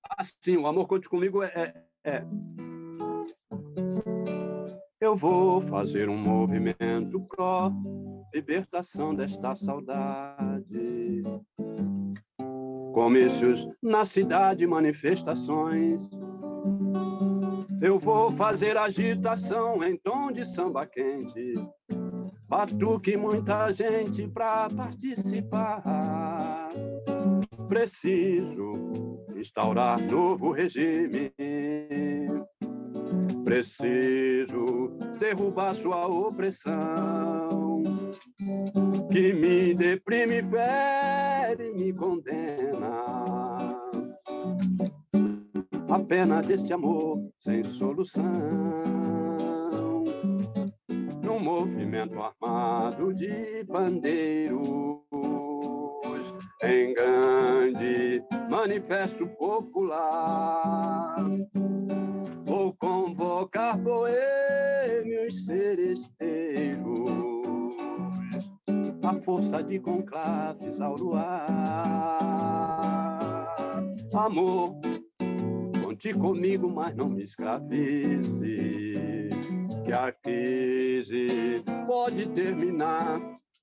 Ah, 0.02 0.24
sim, 0.24 0.56
o 0.56 0.66
Amor, 0.66 0.86
Conte 0.86 1.08
Comigo 1.08 1.42
é, 1.42 1.52
é, 1.54 2.10
é. 2.10 2.24
Eu 4.98 5.14
vou 5.14 5.60
fazer 5.60 6.08
um 6.08 6.16
movimento 6.16 7.20
pró 7.28 7.70
libertação 8.34 9.14
desta 9.14 9.54
saudade. 9.54 11.22
Comícios 12.94 13.68
na 13.82 14.06
cidade, 14.06 14.66
manifestações 14.66 16.08
eu 17.80 17.98
vou 17.98 18.30
fazer 18.30 18.76
agitação 18.76 19.82
em 19.82 19.96
tom 19.96 20.32
de 20.32 20.44
samba 20.44 20.86
quente. 20.86 21.54
Batuque 22.48 23.16
muita 23.16 23.70
gente 23.72 24.26
pra 24.28 24.68
participar. 24.70 25.82
Preciso 27.68 29.18
instaurar 29.36 30.00
novo 30.00 30.52
regime. 30.52 31.32
Preciso 33.44 34.96
derrubar 35.18 35.74
sua 35.74 36.06
opressão. 36.06 37.82
Que 39.10 39.32
me 39.32 39.74
deprime, 39.74 40.42
fere, 40.42 41.72
me 41.72 41.92
condena 41.92 43.25
a 45.96 46.04
pena 46.04 46.42
desse 46.42 46.74
amor 46.74 47.26
sem 47.38 47.64
solução. 47.64 48.22
Num 51.24 51.40
movimento 51.40 52.20
armado 52.20 53.14
de 53.14 53.64
bandeiros, 53.64 54.60
em 56.62 56.92
grande 56.92 58.22
manifesto 58.50 59.26
popular, 59.38 61.16
vou 62.44 62.74
convocar 62.74 63.78
boêmios 63.78 65.46
seresteiros, 65.46 66.84
a 69.02 69.14
força 69.22 69.62
de 69.62 69.78
conclaves 69.78 70.78
ao 70.78 70.94
luar. 70.96 71.46
Amor, 74.12 74.78
conte 75.96 76.12
comigo, 76.12 76.68
mas 76.68 76.94
não 76.94 77.08
me 77.08 77.22
escravize, 77.22 79.30
que 79.84 79.92
a 79.92 80.12
crise 80.12 81.64
pode 81.86 82.26
terminar 82.26 83.18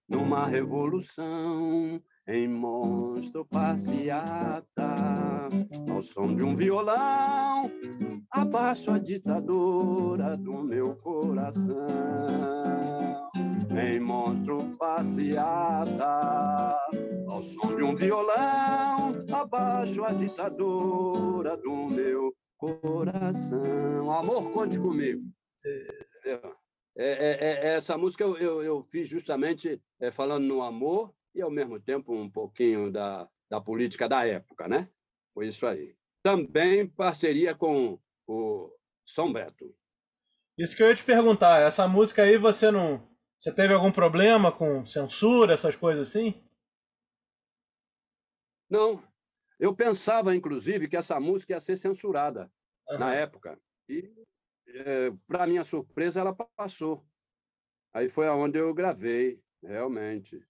numa 0.10 0.48
revolução 0.48 2.02
em 2.28 2.48
monstro 2.48 3.46
passeata, 3.46 4.63
ao 5.88 6.02
som 6.02 6.34
de 6.34 6.42
um 6.42 6.56
violão, 6.56 7.70
abaixo 8.32 8.90
a 8.90 8.98
ditadura 8.98 10.36
do 10.36 10.63
meu 10.63 10.96
coração. 10.96 11.86
Em 13.70 14.00
monstro 14.00 14.75
passeata, 14.80 16.75
ao 17.34 17.42
som 17.42 17.75
de 17.75 17.82
um 17.82 17.96
violão, 17.96 19.25
abaixo 19.34 20.04
a 20.04 20.13
ditadura 20.13 21.58
do 21.58 21.88
meu 21.88 22.32
coração. 22.58 24.12
Amor, 24.12 24.52
conte 24.52 24.78
comigo. 24.78 25.24
É, 25.66 25.88
é, 26.96 27.38
é, 27.42 27.74
essa 27.74 27.98
música 27.98 28.24
eu, 28.24 28.38
eu, 28.38 28.62
eu 28.62 28.84
fiz 28.84 29.10
justamente 29.10 29.82
é, 30.00 30.12
falando 30.12 30.46
no 30.46 30.62
amor 30.62 31.12
e, 31.34 31.42
ao 31.42 31.50
mesmo 31.50 31.80
tempo, 31.80 32.13
um 32.13 32.30
pouquinho 32.30 32.92
da, 32.92 33.28
da 33.50 33.60
política 33.60 34.08
da 34.08 34.28
época, 34.28 34.68
né? 34.68 34.88
Foi 35.34 35.48
isso 35.48 35.66
aí. 35.66 35.96
Também 36.22 36.86
parceria 36.88 37.56
com 37.56 37.98
o 38.28 38.72
São 39.04 39.34
Beto. 39.34 39.74
Isso 40.56 40.78
que 40.78 40.84
eu 40.84 40.90
ia 40.90 40.96
te 40.96 41.04
perguntar, 41.04 41.63
essa 41.63 41.88
música 41.88 42.22
aí 42.22 42.38
você 42.38 42.70
não. 42.70 43.10
Você 43.40 43.52
teve 43.52 43.74
algum 43.74 43.92
problema 43.92 44.52
com 44.52 44.86
censura, 44.86 45.56
essas 45.56 45.75
coisas 45.75 46.08
assim? 46.08 46.40
Não. 48.74 49.03
Eu 49.60 49.75
pensava, 49.75 50.36
inclusive, 50.36 50.88
que 50.88 50.98
essa 50.98 51.20
música 51.20 51.53
ia 51.53 51.62
ser 51.62 51.77
censurada 51.77 52.51
uhum. 52.89 52.98
na 52.98 53.13
época. 53.13 53.60
E, 53.88 54.12
é, 54.68 55.12
para 55.27 55.46
minha 55.46 55.63
surpresa, 55.63 56.20
ela 56.20 56.36
passou. 56.56 57.06
Aí 57.94 58.10
foi 58.10 58.27
aonde 58.27 58.58
eu 58.58 58.74
gravei, 58.74 59.39
realmente. 59.62 60.44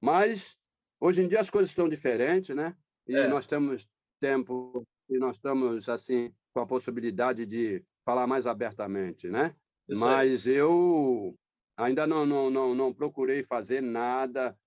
Mas 0.00 0.56
hoje 0.98 1.22
em 1.22 1.28
dia 1.28 1.40
as 1.40 1.50
coisas 1.50 1.68
estão 1.68 1.86
diferentes, 1.86 2.56
né? 2.56 2.74
E 3.06 3.14
é. 3.14 3.28
nós 3.28 3.46
temos 3.46 3.86
tempo 4.18 4.82
e 5.10 5.18
nós 5.18 5.36
estamos 5.36 5.86
assim 5.90 6.34
com 6.54 6.60
a 6.60 6.66
possibilidade 6.66 7.44
de 7.44 7.84
falar 8.06 8.26
mais 8.26 8.46
abertamente, 8.46 9.28
né? 9.28 9.54
Isso 9.86 10.00
Mas 10.00 10.46
aí. 10.46 10.54
eu 10.54 11.38
ainda 11.76 12.06
não, 12.06 12.24
não, 12.24 12.48
não, 12.48 12.74
não 12.74 12.94
procurei 12.94 13.42
fazer 13.42 13.82
nada 13.82 14.58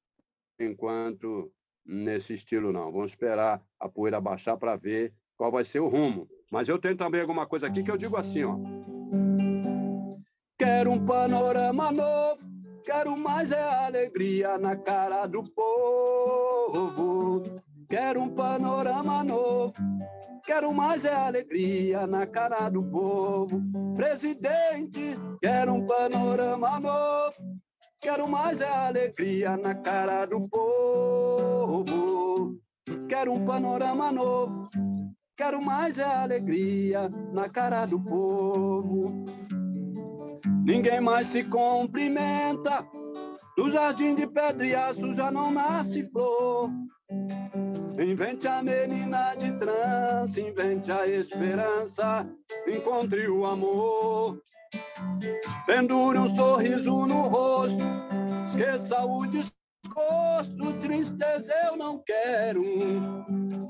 enquanto 0.60 1.52
nesse 1.88 2.34
estilo, 2.34 2.74
não. 2.74 2.92
Vamos 2.92 3.12
esperar 3.12 3.62
a 3.80 3.88
poeira 3.88 4.20
baixar 4.20 4.58
para 4.58 4.76
ver 4.76 5.14
qual 5.36 5.52
vai 5.52 5.64
ser 5.64 5.80
o 5.80 5.88
rumo. 5.88 6.28
Mas 6.52 6.68
eu 6.68 6.78
tenho 6.78 6.96
também 6.96 7.22
alguma 7.22 7.46
coisa 7.46 7.68
aqui 7.68 7.84
que 7.84 7.92
eu 7.92 7.98
digo 7.98 8.18
assim, 8.18 8.44
ó. 8.44 8.58
Quero 10.58 10.92
um 10.92 11.06
panorama 11.06 11.92
novo 11.92 12.58
Quero 12.88 13.16
mais 13.18 13.52
é 13.52 13.62
alegria 13.62 14.58
na 14.58 14.78
cara 14.78 15.28
do 15.28 15.44
povo. 15.44 17.44
Quero 17.90 18.22
um 18.22 18.30
panorama 18.30 19.26
novo. 19.26 19.76
Quero 20.46 20.74
mais 20.74 21.04
é 21.04 21.14
alegria 21.14 22.08
na 22.08 22.26
cara 22.26 22.70
do 22.70 22.82
povo. 22.82 23.62
Presidente, 23.94 25.18
quero 25.42 25.74
um 25.74 25.86
panorama 25.86 26.80
novo. 26.80 27.36
Quero 28.00 28.30
mais 28.30 28.62
alegria 28.62 29.58
na 29.58 29.74
cara 29.74 30.26
do 30.26 30.48
povo. 30.48 31.88
Quero 33.10 33.34
um 33.34 33.44
panorama 33.44 34.12
novo. 34.12 34.70
Quero 35.36 35.62
mais 35.62 36.00
alegria 36.00 37.10
na 37.34 37.50
cara 37.50 37.86
do 37.86 38.00
povo. 38.00 39.26
Ninguém 40.64 41.02
mais 41.02 41.28
se 41.28 41.44
cumprimenta. 41.44 42.86
No 43.58 43.70
jardim 43.70 44.14
de 44.14 44.28
pedra 44.28 44.68
e 44.68 44.76
aço 44.76 45.12
já 45.14 45.32
não 45.32 45.50
nasce 45.52 46.04
flor. 46.12 46.70
Invente 48.00 48.48
a 48.48 48.62
menina 48.62 49.34
de 49.34 49.52
trança, 49.58 50.40
invente 50.40 50.92
a 50.92 51.08
esperança, 51.08 52.30
encontre 52.68 53.28
o 53.28 53.44
amor. 53.46 54.40
Pendure 55.66 56.20
um 56.20 56.28
sorriso 56.36 57.06
no 57.06 57.24
rosto, 57.24 57.84
esqueça 58.48 59.04
o 59.06 59.28
desgosto, 59.28 60.74
tristeza 60.80 61.54
eu 61.66 61.76
não 61.76 62.02
quero. 62.06 62.64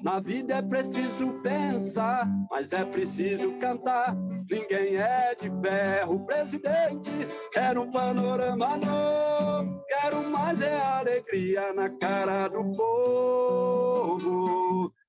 Na 0.04 0.20
vida 0.20 0.54
é 0.56 0.62
preciso 0.62 1.34
pensar, 1.42 2.30
mas 2.52 2.72
é 2.72 2.86
preciso 2.86 3.54
cantar. 3.58 4.16
Ninguém 4.50 4.98
é 4.98 5.34
de 5.36 5.50
ferro, 5.62 6.24
presidente. 6.26 7.10
Quero 7.52 7.82
um 7.82 7.92
panorama 7.92 8.78
novo, 8.78 9.84
quero 9.88 10.24
mais 10.30 10.62
é 10.62 10.80
alegria 10.80 11.74
na 11.74 11.90
cara 11.90 12.48
do 12.48 12.72
povo. 12.72 14.38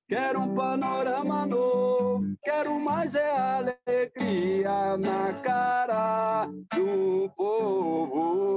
Quero 0.09 0.39
um 0.39 0.55
panorama 0.55 1.45
novo, 1.45 2.35
quero 2.43 2.79
mais 2.79 3.13
é 3.13 3.29
alegria 3.29 4.97
na 4.97 5.33
cara 5.35 6.47
do 6.47 7.29
povo. 7.37 8.49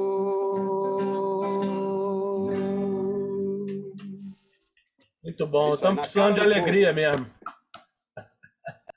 Muito 5.22 5.46
bom, 5.46 5.74
estamos 5.74 6.00
precisando 6.00 6.36
de 6.36 6.40
alegria 6.40 6.90
mesmo. 6.94 7.30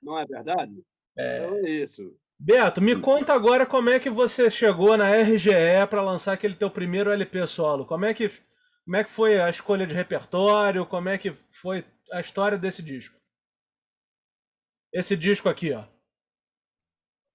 Não 0.01 0.17
é 0.17 0.25
verdade? 0.25 0.81
É... 1.17 1.39
Então 1.39 1.57
é 1.57 1.69
isso. 1.69 2.15
Beto, 2.39 2.81
me 2.81 2.95
conta 3.01 3.33
agora 3.33 3.65
como 3.65 3.89
é 3.89 3.99
que 3.99 4.09
você 4.09 4.49
chegou 4.49 4.95
na 4.95 5.13
RGE 5.13 5.51
para 5.89 6.01
lançar 6.01 6.31
aquele 6.31 6.55
teu 6.55 6.71
primeiro 6.71 7.11
LP 7.11 7.47
solo. 7.47 7.85
Como 7.85 8.05
é 8.05 8.13
que 8.13 8.31
como 8.85 8.95
é 8.95 9.03
que 9.03 9.09
foi 9.09 9.41
a 9.41 9.49
escolha 9.49 9.85
de 9.85 9.93
repertório? 9.93 10.85
Como 10.85 11.09
é 11.09 11.17
que 11.17 11.35
foi 11.51 11.83
a 12.11 12.19
história 12.21 12.57
desse 12.57 12.81
disco? 12.81 13.19
Esse 14.93 15.15
disco 15.15 15.49
aqui, 15.49 15.73
ó. 15.73 15.87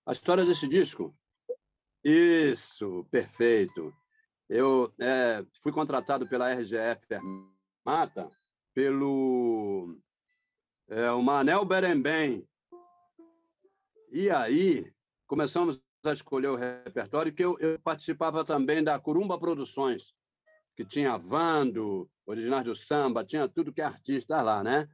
A 0.07 0.13
história 0.13 0.45
desse 0.45 0.67
disco? 0.69 1.15
Isso, 2.03 3.07
perfeito. 3.11 3.95
Eu 4.49 4.93
é, 4.99 5.45
fui 5.63 5.71
contratado 5.71 6.29
pela 6.29 6.51
RGF 6.53 7.07
Mata 7.85 8.31
pelo 8.75 9.97
é, 10.89 11.11
o 11.11 11.23
Manel 11.23 11.65
Berembem, 11.65 12.47
e 14.11 14.31
aí 14.31 14.93
começamos 15.27 15.81
a 16.05 16.13
escolher 16.13 16.49
o 16.49 16.57
repertório, 16.57 17.33
que 17.33 17.45
eu, 17.45 17.57
eu 17.61 17.79
participava 17.79 18.45
também 18.45 18.83
da 18.83 18.99
Curumba 18.99 19.39
Produções, 19.39 20.15
que 20.77 20.85
tinha 20.85 21.17
Vando, 21.17 22.11
originais 22.31 22.65
do 22.65 22.75
samba, 22.75 23.25
tinha 23.25 23.49
tudo 23.49 23.73
que 23.73 23.81
é 23.81 23.85
artista 23.85 24.41
lá, 24.41 24.63
né? 24.63 24.89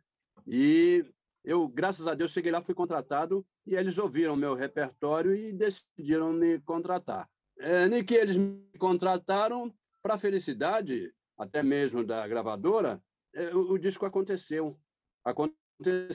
E 0.46 1.04
eu, 1.44 1.68
graças 1.68 2.06
a 2.06 2.14
Deus, 2.14 2.32
cheguei 2.32 2.50
lá, 2.50 2.60
fui 2.60 2.74
contratado 2.74 3.46
e 3.66 3.74
eles 3.74 3.98
ouviram 3.98 4.36
meu 4.36 4.54
repertório 4.54 5.34
e 5.34 5.52
decidiram 5.52 6.32
me 6.32 6.60
contratar. 6.60 7.28
É, 7.58 7.88
nem 7.88 8.04
que 8.04 8.14
eles 8.14 8.36
me 8.36 8.60
contrataram, 8.78 9.72
para 10.02 10.18
felicidade, 10.18 11.12
até 11.36 11.62
mesmo 11.62 12.04
da 12.04 12.26
gravadora, 12.28 13.02
é, 13.34 13.54
o, 13.54 13.72
o 13.72 13.78
disco 13.78 14.06
aconteceu. 14.06 14.78
Aconteceu 15.24 16.14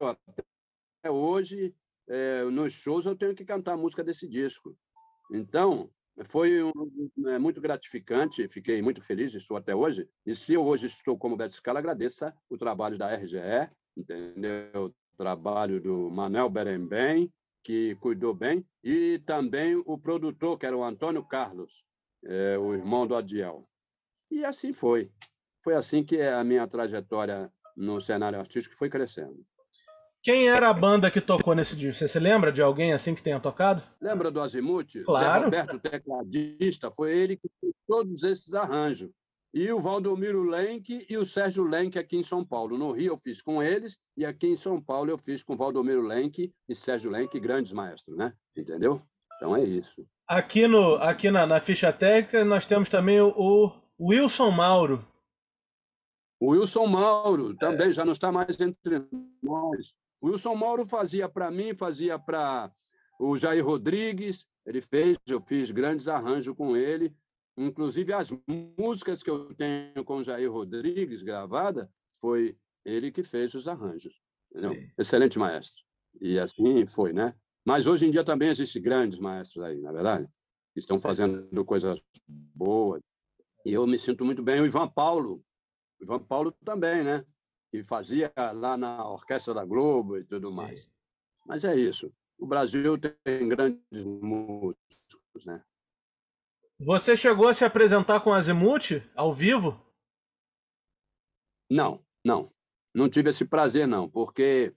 até 0.00 1.10
hoje 1.10 1.74
é, 2.08 2.44
nos 2.44 2.72
shows 2.72 3.06
eu 3.06 3.16
tenho 3.16 3.34
que 3.34 3.44
cantar 3.44 3.72
a 3.72 3.76
música 3.76 4.04
desse 4.04 4.28
disco. 4.28 4.76
Então, 5.32 5.90
foi 6.28 6.62
um, 6.62 6.72
é, 7.26 7.38
muito 7.38 7.60
gratificante, 7.60 8.46
fiquei 8.48 8.80
muito 8.80 9.02
feliz, 9.02 9.34
estou 9.34 9.56
até 9.56 9.74
hoje. 9.74 10.08
E 10.24 10.34
se 10.34 10.54
eu 10.54 10.64
hoje 10.64 10.86
estou 10.86 11.18
como 11.18 11.36
Beto 11.36 11.56
Scala, 11.56 11.80
agradeça 11.80 12.34
o 12.48 12.56
trabalho 12.56 12.96
da 12.96 13.14
RGE, 13.14 13.70
entendeu? 13.96 14.94
o 15.14 15.16
trabalho 15.16 15.80
do 15.80 16.10
Manuel 16.10 16.50
Berembem, 16.50 17.32
que 17.62 17.94
cuidou 17.96 18.34
bem, 18.34 18.66
e 18.82 19.20
também 19.24 19.80
o 19.86 19.96
produtor, 19.96 20.58
que 20.58 20.66
era 20.66 20.76
o 20.76 20.84
Antônio 20.84 21.24
Carlos, 21.24 21.84
é, 22.24 22.58
o 22.58 22.74
irmão 22.74 23.06
do 23.06 23.16
Adiel. 23.16 23.68
E 24.30 24.44
assim 24.44 24.72
foi. 24.72 25.10
Foi 25.62 25.74
assim 25.74 26.04
que 26.04 26.20
a 26.20 26.44
minha 26.44 26.66
trajetória 26.66 27.50
no 27.76 28.00
cenário 28.00 28.38
artístico 28.38 28.76
foi 28.76 28.90
crescendo. 28.90 29.44
Quem 30.24 30.48
era 30.48 30.70
a 30.70 30.72
banda 30.72 31.10
que 31.10 31.20
tocou 31.20 31.54
nesse 31.54 31.76
disco? 31.76 31.98
Você 31.98 32.08
se 32.08 32.18
lembra 32.18 32.50
de 32.50 32.62
alguém 32.62 32.94
assim 32.94 33.14
que 33.14 33.22
tenha 33.22 33.38
tocado? 33.38 33.82
Lembra 34.00 34.30
do 34.30 34.40
Azimuth? 34.40 35.04
Claro. 35.04 35.26
Zé 35.26 35.44
Roberto, 35.44 35.78
tecladista, 35.78 36.90
foi 36.90 37.12
ele 37.12 37.36
que 37.36 37.46
fez 37.60 37.74
todos 37.86 38.22
esses 38.22 38.54
arranjos. 38.54 39.10
E 39.52 39.70
o 39.70 39.82
Valdomiro 39.82 40.42
Lenk 40.42 41.06
e 41.10 41.18
o 41.18 41.26
Sérgio 41.26 41.64
Lenk 41.64 41.98
aqui 41.98 42.16
em 42.16 42.22
São 42.22 42.42
Paulo. 42.42 42.78
No 42.78 42.90
Rio 42.92 43.12
eu 43.12 43.18
fiz 43.18 43.42
com 43.42 43.62
eles 43.62 43.98
e 44.16 44.24
aqui 44.24 44.46
em 44.46 44.56
São 44.56 44.80
Paulo 44.80 45.10
eu 45.10 45.18
fiz 45.18 45.44
com 45.44 45.58
Valdomiro 45.58 46.00
Lenk 46.00 46.50
e 46.66 46.74
Sérgio 46.74 47.10
Lenk, 47.10 47.38
grandes 47.38 47.72
maestros, 47.72 48.16
né? 48.16 48.32
Entendeu? 48.56 49.02
Então 49.36 49.54
é 49.54 49.62
isso. 49.62 50.06
Aqui, 50.26 50.66
no, 50.66 50.94
aqui 50.94 51.30
na, 51.30 51.46
na 51.46 51.60
ficha 51.60 51.92
técnica 51.92 52.46
nós 52.46 52.64
temos 52.64 52.88
também 52.88 53.20
o, 53.20 53.30
o 53.36 54.08
Wilson 54.08 54.50
Mauro. 54.50 55.06
O 56.40 56.52
Wilson 56.52 56.86
Mauro 56.86 57.54
também 57.54 57.88
é. 57.88 57.92
já 57.92 58.06
não 58.06 58.14
está 58.14 58.32
mais 58.32 58.58
entre 58.58 59.06
nós. 59.42 59.94
O 60.24 60.28
Wilson 60.28 60.54
Mauro 60.54 60.86
fazia 60.86 61.28
para 61.28 61.50
mim, 61.50 61.74
fazia 61.74 62.18
para 62.18 62.72
o 63.20 63.36
Jair 63.36 63.62
Rodrigues, 63.62 64.46
ele 64.64 64.80
fez, 64.80 65.18
eu 65.26 65.38
fiz 65.46 65.70
grandes 65.70 66.08
arranjos 66.08 66.56
com 66.56 66.74
ele. 66.74 67.14
Inclusive, 67.58 68.10
as 68.14 68.30
músicas 68.78 69.22
que 69.22 69.28
eu 69.28 69.54
tenho 69.54 70.02
com 70.02 70.16
o 70.16 70.22
Jair 70.24 70.50
Rodrigues 70.50 71.22
gravada, 71.22 71.92
foi 72.22 72.56
ele 72.86 73.12
que 73.12 73.22
fez 73.22 73.52
os 73.52 73.68
arranjos. 73.68 74.18
Excelente 74.96 75.38
maestro. 75.38 75.84
E 76.18 76.38
assim 76.38 76.86
foi, 76.86 77.12
né? 77.12 77.34
Mas 77.62 77.86
hoje 77.86 78.06
em 78.06 78.10
dia 78.10 78.24
também 78.24 78.48
existem 78.48 78.80
grandes 78.80 79.18
maestros 79.18 79.62
aí, 79.62 79.78
na 79.82 79.90
é 79.90 79.92
verdade, 79.92 80.26
que 80.72 80.80
estão 80.80 80.96
fazendo 80.96 81.62
coisas 81.66 82.00
boas. 82.26 83.02
E 83.62 83.74
eu 83.74 83.86
me 83.86 83.98
sinto 83.98 84.24
muito 84.24 84.42
bem. 84.42 84.58
O 84.62 84.66
Ivan 84.66 84.88
Paulo, 84.88 85.44
o 86.00 86.04
Ivan 86.04 86.20
Paulo 86.20 86.50
também, 86.64 87.04
né? 87.04 87.26
Que 87.74 87.82
fazia 87.82 88.32
lá 88.54 88.76
na 88.76 89.04
Orquestra 89.04 89.52
da 89.52 89.64
Globo 89.64 90.16
e 90.16 90.22
tudo 90.22 90.50
Sim. 90.50 90.54
mais. 90.54 90.88
Mas 91.44 91.64
é 91.64 91.74
isso. 91.74 92.14
O 92.38 92.46
Brasil 92.46 92.96
tem 92.96 93.48
grandes 93.48 94.04
músicos, 94.04 95.44
né? 95.44 95.60
Você 96.78 97.16
chegou 97.16 97.48
a 97.48 97.54
se 97.54 97.64
apresentar 97.64 98.20
com 98.20 98.32
Azimuth 98.32 99.02
ao 99.16 99.34
vivo? 99.34 99.84
Não, 101.68 102.00
não. 102.24 102.48
Não 102.94 103.10
tive 103.10 103.30
esse 103.30 103.44
prazer, 103.44 103.88
não, 103.88 104.08
porque 104.08 104.72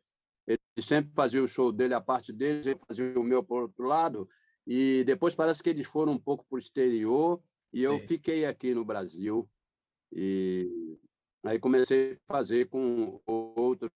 ele 0.48 0.60
sempre 0.82 1.14
fazia 1.14 1.44
o 1.44 1.48
show 1.48 1.72
dele, 1.72 1.94
a 1.94 2.02
parte 2.02 2.34
dele, 2.34 2.68
ele 2.68 2.80
fazia 2.88 3.20
o 3.20 3.24
meu 3.24 3.44
por 3.44 3.62
outro 3.62 3.86
lado, 3.86 4.28
e 4.66 5.04
depois 5.04 5.36
parece 5.36 5.62
que 5.62 5.70
eles 5.70 5.86
foram 5.86 6.14
um 6.14 6.20
pouco 6.20 6.44
para 6.50 6.56
o 6.56 6.60
exterior, 6.60 7.40
e 7.72 7.78
Sim. 7.78 7.84
eu 7.84 8.00
fiquei 8.00 8.44
aqui 8.48 8.74
no 8.74 8.84
Brasil, 8.84 9.48
e 10.12 10.98
aí 11.48 11.60
comecei 11.60 12.14
a 12.14 12.34
fazer 12.34 12.70
com 12.70 13.22
outros, 13.26 13.92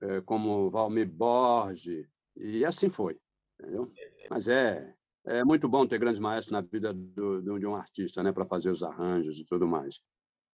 eh, 0.00 0.20
como 0.22 0.70
Valmir 0.70 1.10
Borges, 1.10 2.06
e 2.36 2.64
assim 2.64 2.88
foi. 2.88 3.18
Entendeu? 3.60 3.92
Mas 4.30 4.48
é, 4.48 4.94
é 5.24 5.44
muito 5.44 5.68
bom 5.68 5.86
ter 5.86 5.98
grandes 5.98 6.18
maestros 6.18 6.52
na 6.52 6.60
vida 6.60 6.92
do, 6.92 7.42
do, 7.42 7.58
de 7.58 7.66
um 7.66 7.76
artista, 7.76 8.22
né, 8.22 8.32
para 8.32 8.46
fazer 8.46 8.70
os 8.70 8.82
arranjos 8.82 9.38
e 9.38 9.44
tudo 9.44 9.66
mais. 9.66 10.00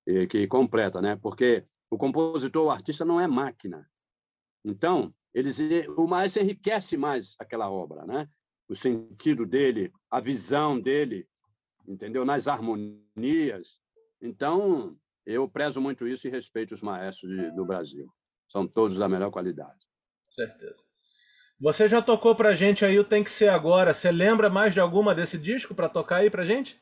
E 0.06 0.26
que 0.26 0.46
completa, 0.46 1.00
né? 1.00 1.16
Porque 1.16 1.66
o 1.90 1.98
compositor, 1.98 2.66
o 2.66 2.70
artista 2.70 3.04
não 3.04 3.20
é 3.20 3.26
máquina. 3.26 3.88
Então, 4.64 5.14
eles, 5.34 5.58
o 5.96 6.06
maestro 6.06 6.42
enriquece 6.42 6.96
mais 6.96 7.34
aquela 7.38 7.70
obra, 7.70 8.04
né? 8.06 8.28
O 8.68 8.74
sentido 8.74 9.46
dele, 9.46 9.92
a 10.10 10.20
visão 10.20 10.80
dele, 10.80 11.28
entendeu? 11.86 12.24
Nas 12.24 12.48
harmonias. 12.48 13.80
Então, 14.20 14.98
eu 15.28 15.48
prezo 15.48 15.80
muito 15.80 16.08
isso 16.08 16.26
e 16.26 16.30
respeito 16.30 16.72
os 16.72 16.80
maestros 16.80 17.30
de, 17.30 17.50
do 17.50 17.64
Brasil. 17.64 18.10
São 18.48 18.66
todos 18.66 18.96
da 18.96 19.08
melhor 19.08 19.30
qualidade. 19.30 19.86
Certeza. 20.30 20.84
Você 21.60 21.86
já 21.86 22.00
tocou 22.00 22.34
pra 22.34 22.54
gente 22.54 22.84
aí 22.84 22.98
o 22.98 23.04
Tem 23.04 23.22
Que 23.22 23.30
Ser 23.30 23.48
Agora. 23.48 23.92
Você 23.92 24.10
lembra 24.10 24.48
mais 24.48 24.72
de 24.72 24.80
alguma 24.80 25.14
desse 25.14 25.36
disco 25.36 25.74
para 25.74 25.88
tocar 25.88 26.16
aí 26.16 26.30
pra 26.30 26.46
gente? 26.46 26.80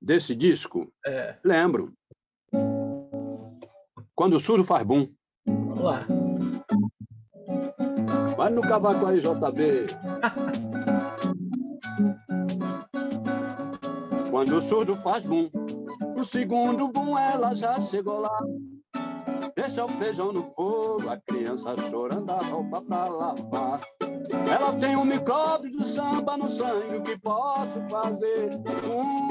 Desse 0.00 0.36
disco? 0.36 0.92
É. 1.04 1.36
Lembro. 1.44 1.92
Quando 4.14 4.34
o 4.34 4.40
surdo 4.40 4.62
faz 4.62 4.84
boom. 4.84 5.12
Vamos 5.44 5.82
lá. 5.82 6.06
Vai 8.36 8.50
no 8.50 8.62
cavaco 8.62 9.06
aí, 9.06 9.18
JB. 9.18 9.86
Quando 14.30 14.56
o 14.56 14.62
surdo 14.62 14.94
faz 14.96 15.26
bum, 15.26 15.50
o 16.18 16.24
segundo 16.24 16.88
bum 16.88 17.16
ela 17.16 17.54
já 17.54 17.78
chegou 17.78 18.20
lá. 18.20 18.38
Deixa 19.54 19.84
o 19.84 19.88
feijão 19.88 20.32
no 20.32 20.44
fogo, 20.44 21.08
a 21.08 21.16
criança 21.16 21.76
chorando 21.88 22.30
a 22.30 22.38
roupa 22.38 22.82
pra 22.82 23.04
lavar. 23.06 23.80
Ela 24.50 24.72
tem 24.74 24.96
um 24.96 25.04
micróbio 25.04 25.70
do 25.70 25.84
samba 25.84 26.36
no 26.36 26.50
sangue, 26.50 26.96
o 26.96 27.02
que 27.02 27.18
posso 27.18 27.80
fazer? 27.88 28.50
Hum, 28.84 29.28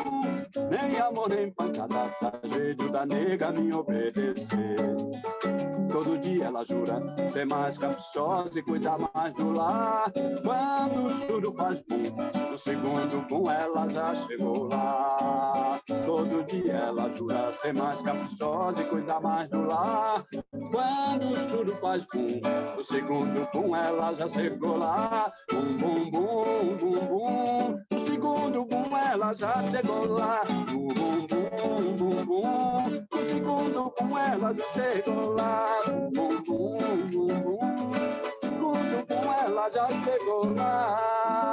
nem 0.69 0.99
amor, 0.99 1.29
nem 1.29 1.51
pancada, 1.51 2.09
tá 2.19 2.39
jeito 2.45 2.89
da 2.89 3.05
nega 3.05 3.51
me 3.51 3.73
obedecer. 3.73 4.77
Todo 5.97 6.15
dia 6.19 6.45
ela 6.45 6.63
jura 6.63 7.01
ser 7.27 7.47
mais 7.47 7.75
caprichosa 7.75 8.59
e 8.59 8.61
cuidar 8.61 8.99
mais 9.15 9.33
do 9.33 9.51
lar. 9.51 10.13
Quando 10.43 11.07
o 11.07 11.09
surdo 11.09 11.51
faz 11.51 11.81
bum, 11.81 12.51
no 12.51 12.55
segundo 12.55 13.27
bum 13.27 13.49
ela 13.49 13.89
já 13.89 14.13
chegou 14.13 14.69
lá. 14.71 15.81
Todo 16.05 16.43
dia 16.43 16.73
ela 16.73 17.09
jura 17.09 17.51
ser 17.51 17.73
mais 17.73 17.99
caprichosa 18.03 18.83
e 18.83 18.85
cuidar 18.85 19.19
mais 19.21 19.49
do 19.49 19.65
lar. 19.65 20.23
Quando 20.51 21.31
o 21.31 21.49
surdo 21.49 21.73
faz 21.73 22.05
bum, 22.13 22.41
no 22.75 22.83
segundo 22.83 23.49
bum 23.51 23.75
ela 23.75 24.13
já 24.13 24.29
chegou 24.29 24.77
lá. 24.77 25.33
Bum, 25.51 25.77
bum, 25.77 26.11
bum, 26.11 26.77
bum, 26.77 27.07
bum. 27.07 27.79
No 27.91 28.05
segundo 28.05 28.65
bum 28.65 28.95
ela 28.95 29.33
já 29.33 29.63
chegou 29.71 30.05
lá. 30.05 30.43
Bum, 30.69 30.89
bum, 30.89 31.25
bum, 31.25 31.36
bum, 31.61 32.25
bum. 32.25 33.07
No 33.11 33.29
segundo 33.29 33.93
bum 33.99 34.17
ela 34.17 34.53
já 34.53 34.67
chegou 34.69 35.33
lá 35.33 35.67
bum, 36.13 36.41
bum, 36.43 36.77
bum, 37.11 37.27
bum. 37.27 37.91
Segundo 38.39 39.05
com 39.07 39.33
ela 39.33 39.69
já 39.69 39.87
chegou 40.03 40.53
lá. 40.55 41.47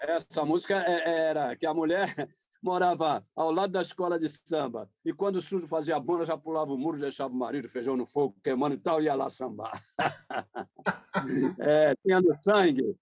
Essa 0.00 0.44
música 0.44 0.76
é, 0.86 1.28
era 1.28 1.56
que 1.56 1.66
a 1.66 1.74
mulher 1.74 2.14
morava 2.62 3.24
ao 3.36 3.50
lado 3.50 3.72
da 3.72 3.82
escola 3.82 4.18
de 4.18 4.28
samba. 4.28 4.90
E 5.04 5.12
quando 5.12 5.36
o 5.36 5.40
surdo 5.40 5.68
fazia 5.68 5.98
bunda, 6.00 6.26
já 6.26 6.36
pulava 6.36 6.72
o 6.72 6.78
muro, 6.78 6.98
deixava 6.98 7.32
o 7.32 7.36
marido 7.36 7.68
feijão 7.68 7.96
no 7.96 8.06
fogo, 8.06 8.36
queimando 8.42 8.74
e 8.74 8.78
tal, 8.78 9.00
e 9.00 9.04
ia 9.04 9.14
lá 9.14 9.30
sambar. 9.30 9.80
é, 11.60 11.94
tinha 12.04 12.20
no 12.20 12.36
sangue, 12.42 12.96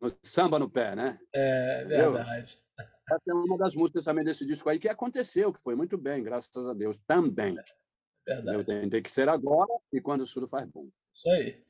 no 0.00 0.10
samba 0.22 0.58
no 0.58 0.70
pé, 0.70 0.94
né? 0.94 1.18
É, 1.32 1.84
verdade. 1.84 2.58
Essa 3.10 3.30
é 3.30 3.34
uma 3.34 3.58
das 3.58 3.74
músicas 3.74 4.04
também 4.04 4.24
desse 4.24 4.46
disco 4.46 4.68
aí 4.68 4.78
que 4.78 4.88
aconteceu, 4.88 5.52
que 5.52 5.62
foi 5.62 5.74
muito 5.74 5.98
bem, 5.98 6.22
graças 6.22 6.66
a 6.66 6.72
Deus, 6.72 6.98
também. 7.06 7.56
Verdade. 8.24 8.88
Tem 8.88 9.02
que 9.02 9.10
ser 9.10 9.28
agora 9.28 9.72
e 9.92 10.00
quando 10.00 10.20
o 10.20 10.26
surdo 10.26 10.46
faz 10.46 10.68
bom. 10.68 10.88
Isso 11.12 11.28
aí. 11.30 11.60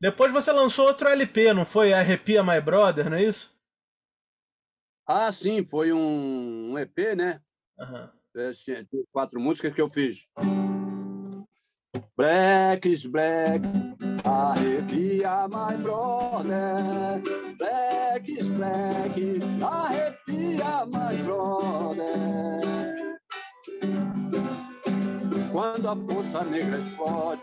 Depois 0.00 0.32
você 0.32 0.50
lançou 0.52 0.86
outro 0.86 1.08
LP, 1.08 1.52
não 1.52 1.66
foi? 1.66 1.92
Arrepia 1.92 2.42
My 2.42 2.60
Brother, 2.60 3.10
não 3.10 3.16
é 3.16 3.24
isso? 3.24 3.54
Ah, 5.06 5.30
sim, 5.32 5.66
foi 5.66 5.92
um, 5.92 6.72
um 6.72 6.78
EP, 6.78 7.14
né? 7.16 7.42
Uhum. 7.78 8.08
Quatro 9.10 9.40
músicas 9.40 9.74
que 9.74 9.80
eu 9.80 9.90
fiz. 9.90 10.26
Black 12.16 12.88
is 12.88 13.06
black, 13.06 13.62
arrepia 14.24 15.48
my 15.48 15.74
brother. 15.76 17.22
Black 17.58 18.28
is 18.28 18.48
black, 18.48 19.16
arrepia 19.16 20.86
my 20.90 21.14
brother 21.22 22.78
quando 25.58 25.88
a 25.88 25.96
força 25.96 26.44
negra 26.44 26.78
explode. 26.78 27.42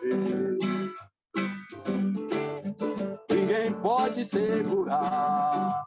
Ninguém 3.30 3.74
pode 3.82 4.24
segurar. 4.24 5.84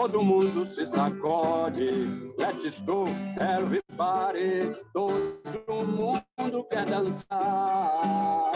Todo 0.00 0.22
mundo 0.22 0.64
se 0.64 0.86
sacode, 0.86 1.90
let's 2.38 2.80
go, 2.82 3.08
everybody. 3.40 4.72
Todo 4.94 5.84
mundo 5.84 6.64
quer 6.70 6.86
dançar. 6.86 8.52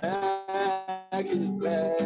Black 0.00 1.34
black, 1.58 2.02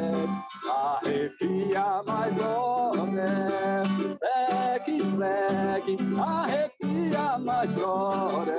arrepia 0.69 2.03
mais 2.05 2.35
brother. 2.35 3.85
Black 4.19 5.03
black, 5.15 5.97
arrepia 6.21 7.39
mais 7.39 7.71
glória. 7.71 8.59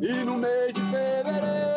E 0.00 0.24
no 0.24 0.36
mês 0.38 0.72
de 0.72 0.80
fevereiro, 0.90 1.69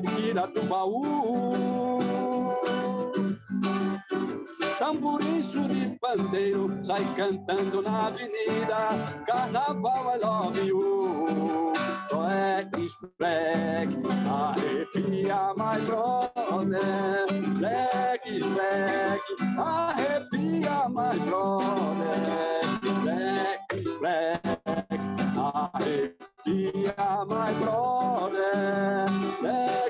de 0.00 0.08
Quira 0.16 0.46
do 0.46 0.62
baú, 0.62 2.00
tamborim 4.78 5.42
de 5.68 5.98
pandeiro, 5.98 6.84
sai 6.84 7.04
cantando 7.16 7.82
na 7.82 8.06
avenida. 8.08 9.24
Carnaval, 9.26 10.10
I 10.10 10.16
love 10.18 10.64
you. 10.64 11.74
Black 12.10 12.76
is 12.78 12.96
black, 13.18 13.88
arrepia, 14.26 15.56
my 15.56 15.80
brother. 15.80 17.26
Black 17.58 18.26
is 18.26 18.44
black, 18.46 19.20
arrepia, 19.58 20.88
my 20.90 21.16
brother. 21.26 22.60
Black 23.02 23.72
is 23.74 23.88
black, 24.00 24.42
arrepia, 25.36 26.35
my 26.46 27.52
brother. 27.60 29.06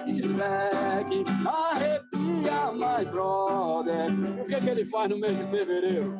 Is 0.08 0.26
black, 0.28 1.06
arrepia, 1.06 2.72
my 2.74 3.04
brother. 3.04 4.06
O 4.40 4.44
que, 4.46 4.60
que 4.60 4.70
ele 4.70 4.86
faz 4.86 5.10
no 5.10 5.18
mês 5.18 5.36
de 5.36 5.44
fevereiro? 5.44 6.16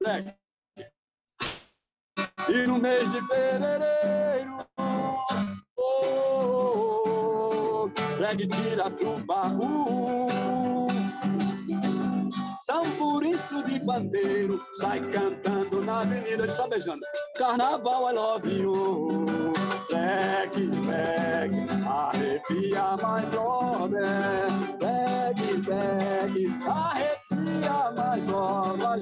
Black. 0.00 0.34
E 2.48 2.66
no 2.66 2.78
mês 2.78 3.10
de 3.12 3.20
fevereiro, 3.26 4.58
oh, 4.78 5.16
oh, 5.78 7.02
oh, 7.06 7.90
Black 8.16 8.46
tira 8.46 8.90
pro 8.90 9.18
baú. 9.26 10.88
São 12.64 12.90
por 12.98 13.24
isso 13.24 13.62
de 13.64 13.78
bandeiro, 13.84 14.62
sai 14.74 15.00
cantando 15.00 15.82
na 15.84 16.00
avenida, 16.00 16.44
ele 16.44 16.52
só 16.52 16.68
beijando. 16.68 17.00
Carnaval, 17.36 18.08
I 18.08 18.14
love 18.14 18.48
you. 18.48 19.27
Black, 20.08 20.54
black, 20.54 21.52
arrepia, 21.52 23.02
my 23.02 23.26
brother. 23.26 24.48
Black, 24.80 25.36
black, 25.66 26.30
arrepia, 26.30 27.96
my 27.96 28.20
brother. 28.20 28.96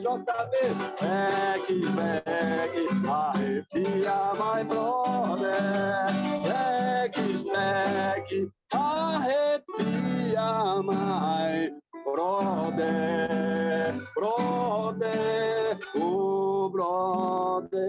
JB, 0.98 1.94
black, 1.94 2.72
black, 3.04 3.36
arrepia, 3.36 4.40
my 4.40 4.64
brother. 4.64 6.08
Black, 6.42 7.14
black, 7.44 8.28
arrepia, 8.74 10.84
my 10.84 11.70
brother, 12.04 14.00
brother, 14.16 15.80
oh 15.96 16.70
brother. 16.70 17.84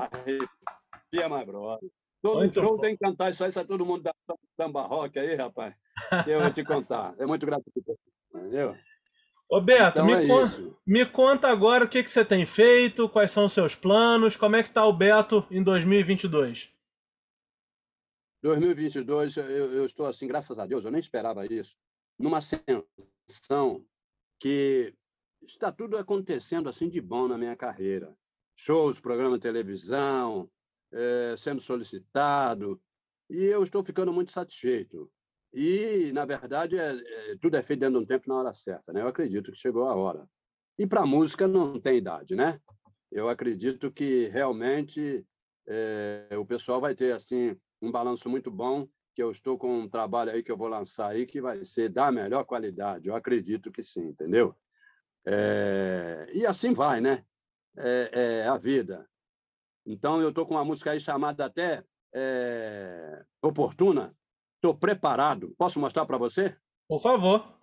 Arrepia, 0.00 1.28
my 1.28 1.44
brother. 1.44 1.90
Todo 2.22 2.38
Muito 2.38 2.60
show 2.60 2.76
bom. 2.76 2.78
tem 2.78 2.96
que 2.96 3.04
cantar 3.04 3.30
isso 3.30 3.42
aí, 3.42 3.50
sai 3.50 3.64
todo 3.64 3.86
mundo 3.86 4.02
da 4.02 4.14
samba 4.60 4.82
rock 4.82 5.18
aí, 5.18 5.34
rapaz. 5.34 5.74
Eu 6.26 6.40
vou 6.40 6.50
te 6.52 6.62
contar. 6.62 7.14
É 7.18 7.24
muito 7.26 7.46
gratificante. 7.46 7.98
Entendeu? 8.34 8.76
Ô 9.48 9.60
Beto, 9.60 10.00
Então 10.00 10.06
me, 10.06 10.12
é 10.12 10.26
con- 10.26 10.76
me 10.86 11.06
conta 11.06 11.48
agora 11.48 11.84
o 11.84 11.88
que, 11.88 12.04
que 12.04 12.10
você 12.10 12.24
tem 12.24 12.46
feito, 12.46 13.08
quais 13.08 13.32
são 13.32 13.46
os 13.46 13.52
seus 13.52 13.74
planos, 13.74 14.36
como 14.36 14.54
é 14.54 14.62
que 14.62 14.70
tá 14.70 14.86
o 14.86 14.92
Beto 14.92 15.44
em 15.50 15.62
2022? 15.62 16.70
2022, 18.42 19.36
eu, 19.36 19.44
eu 19.74 19.84
estou 19.84 20.06
assim, 20.06 20.26
graças 20.26 20.58
a 20.58 20.66
Deus, 20.66 20.84
eu 20.84 20.90
nem 20.90 21.00
esperava 21.00 21.44
isso, 21.46 21.76
numa 22.18 22.38
ascensão 22.38 23.84
que 24.38 24.94
está 25.42 25.70
tudo 25.70 25.98
acontecendo 25.98 26.68
assim 26.68 26.88
de 26.88 27.00
bom 27.00 27.28
na 27.28 27.36
minha 27.36 27.56
carreira. 27.56 28.16
Shows, 28.62 29.00
programa 29.00 29.36
de 29.36 29.42
televisão, 29.42 30.50
eh, 30.92 31.34
sendo 31.38 31.62
solicitado, 31.62 32.78
e 33.30 33.44
eu 33.46 33.62
estou 33.62 33.82
ficando 33.82 34.12
muito 34.12 34.32
satisfeito. 34.32 35.10
E, 35.50 36.12
na 36.12 36.26
verdade, 36.26 36.76
é, 36.78 36.92
é, 36.92 37.36
tudo 37.40 37.56
é 37.56 37.62
feito 37.62 37.80
dentro 37.80 37.98
de 37.98 38.04
um 38.04 38.06
tempo 38.06 38.28
na 38.28 38.34
hora 38.34 38.52
certa, 38.52 38.92
né? 38.92 39.00
Eu 39.00 39.08
acredito 39.08 39.50
que 39.50 39.56
chegou 39.56 39.88
a 39.88 39.94
hora. 39.94 40.28
E 40.78 40.86
para 40.86 41.00
a 41.00 41.06
música 41.06 41.48
não 41.48 41.80
tem 41.80 41.96
idade, 41.96 42.36
né? 42.36 42.60
Eu 43.10 43.30
acredito 43.30 43.90
que 43.90 44.28
realmente 44.28 45.26
eh, 45.66 46.36
o 46.36 46.44
pessoal 46.44 46.82
vai 46.82 46.94
ter 46.94 47.12
assim 47.12 47.56
um 47.80 47.90
balanço 47.90 48.28
muito 48.28 48.50
bom, 48.50 48.86
que 49.14 49.22
eu 49.22 49.32
estou 49.32 49.56
com 49.56 49.80
um 49.80 49.88
trabalho 49.88 50.32
aí 50.32 50.42
que 50.42 50.52
eu 50.52 50.56
vou 50.58 50.68
lançar 50.68 51.08
aí 51.12 51.24
que 51.24 51.40
vai 51.40 51.64
ser 51.64 51.88
da 51.88 52.12
melhor 52.12 52.44
qualidade. 52.44 53.08
Eu 53.08 53.16
acredito 53.16 53.72
que 53.72 53.82
sim, 53.82 54.08
entendeu? 54.08 54.54
É, 55.24 56.28
E 56.34 56.44
assim 56.44 56.74
vai, 56.74 57.00
né? 57.00 57.24
É, 57.76 58.42
é 58.42 58.48
a 58.48 58.56
vida. 58.56 59.08
Então, 59.86 60.20
eu 60.20 60.28
estou 60.28 60.46
com 60.46 60.54
uma 60.54 60.64
música 60.64 60.90
aí 60.90 61.00
chamada 61.00 61.44
até 61.44 61.84
é, 62.14 63.24
Oportuna. 63.42 64.14
Estou 64.56 64.74
preparado. 64.74 65.54
Posso 65.56 65.80
mostrar 65.80 66.04
para 66.04 66.18
você? 66.18 66.56
Por 66.88 67.00
favor. 67.00 67.60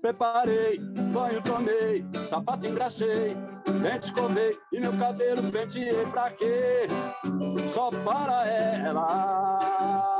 Preparei, 0.00 0.78
banho 1.12 1.42
tomei, 1.42 2.04
sapato 2.28 2.68
engraxei, 2.68 3.34
dente 3.82 4.06
escovei 4.06 4.56
e 4.72 4.78
meu 4.78 4.96
cabelo 4.96 5.50
penteei 5.50 6.06
pra 6.06 6.30
quê? 6.30 6.86
Só 7.68 7.90
para 7.90 8.46
ela. 8.46 10.17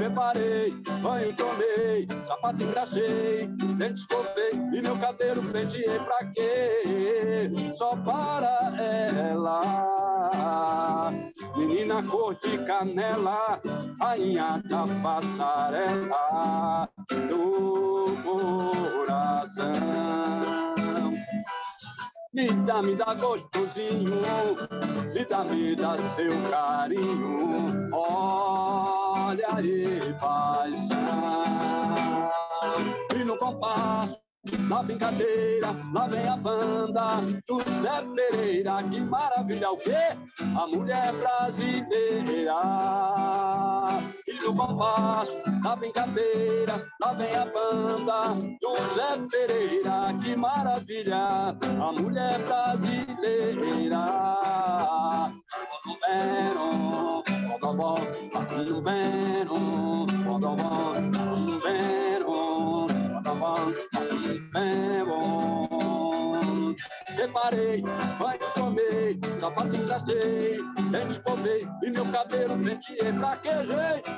Preparei, 0.00 0.72
banho 1.02 1.36
tomei, 1.36 2.08
sapato 2.26 2.62
engraxei, 2.62 3.46
dente 3.76 4.00
escovei 4.00 4.52
e 4.72 4.80
meu 4.80 4.96
cabelo 4.96 5.42
penteei 5.52 5.98
pra 5.98 6.24
quê? 6.32 7.50
Só 7.74 7.94
para 7.96 8.72
ela. 8.80 9.60
Menina 11.54 12.02
cor 12.02 12.34
de 12.36 12.56
canela, 12.64 13.60
rainha 14.00 14.62
da 14.70 14.86
passarela 15.02 16.88
do 17.28 18.16
coração. 18.24 19.74
Me 22.32 22.48
dá, 22.64 22.82
me 22.82 22.94
dá 22.94 23.12
gostosinho, 23.12 24.22
me 25.12 25.24
dá, 25.26 25.44
me 25.44 25.76
dá 25.76 25.98
seu 26.16 26.32
carinho. 26.48 27.90
Aí, 29.30 30.12
paixão. 30.20 30.96
E 33.14 33.24
no 33.24 33.36
compasso 33.38 34.20
na 34.68 34.82
brincadeira, 34.82 35.68
lá 35.92 36.08
vem 36.08 36.26
a 36.26 36.36
banda 36.36 37.20
do 37.46 37.60
Zé 37.82 38.02
Pereira. 38.16 38.82
Que 38.90 39.00
maravilha, 39.00 39.70
o 39.70 39.76
quê? 39.76 40.16
A 40.40 40.66
mulher 40.66 41.12
brasileira. 41.12 42.54
E 44.26 44.32
no 44.44 44.56
compasso 44.56 45.36
da 45.62 45.76
brincadeira, 45.76 46.84
lá 47.00 47.12
vem 47.12 47.34
a 47.34 47.44
banda 47.44 48.34
do 48.60 48.76
Zé 48.94 49.18
Pereira. 49.30 50.14
Que 50.22 50.34
maravilha, 50.34 51.54
a 51.60 51.92
mulher 51.92 52.38
brasileira. 52.44 54.00
Quando 57.58 58.82
vieram, 58.82 60.06
quando 60.24 60.56
vão, 60.56 60.94
quando 61.10 61.60
vieram, 61.60 62.86
quando 63.12 63.34
vão, 63.34 63.72
quando 63.92 64.14
quando 64.54 64.54
vão, 64.54 65.04
bom. 65.04 66.74
Reparei, 67.16 67.82
banho 68.18 68.40
tomei, 68.54 69.20
sapato 69.38 69.76
engrastei, 69.76 70.58
dente 70.90 71.10
escovei 71.10 71.66
e 71.82 71.90
meu 71.90 72.06
cabelo 72.06 72.56
penteei. 72.58 73.12
Pra 73.12 73.36
que 73.36 73.64
jeito? 73.64 74.10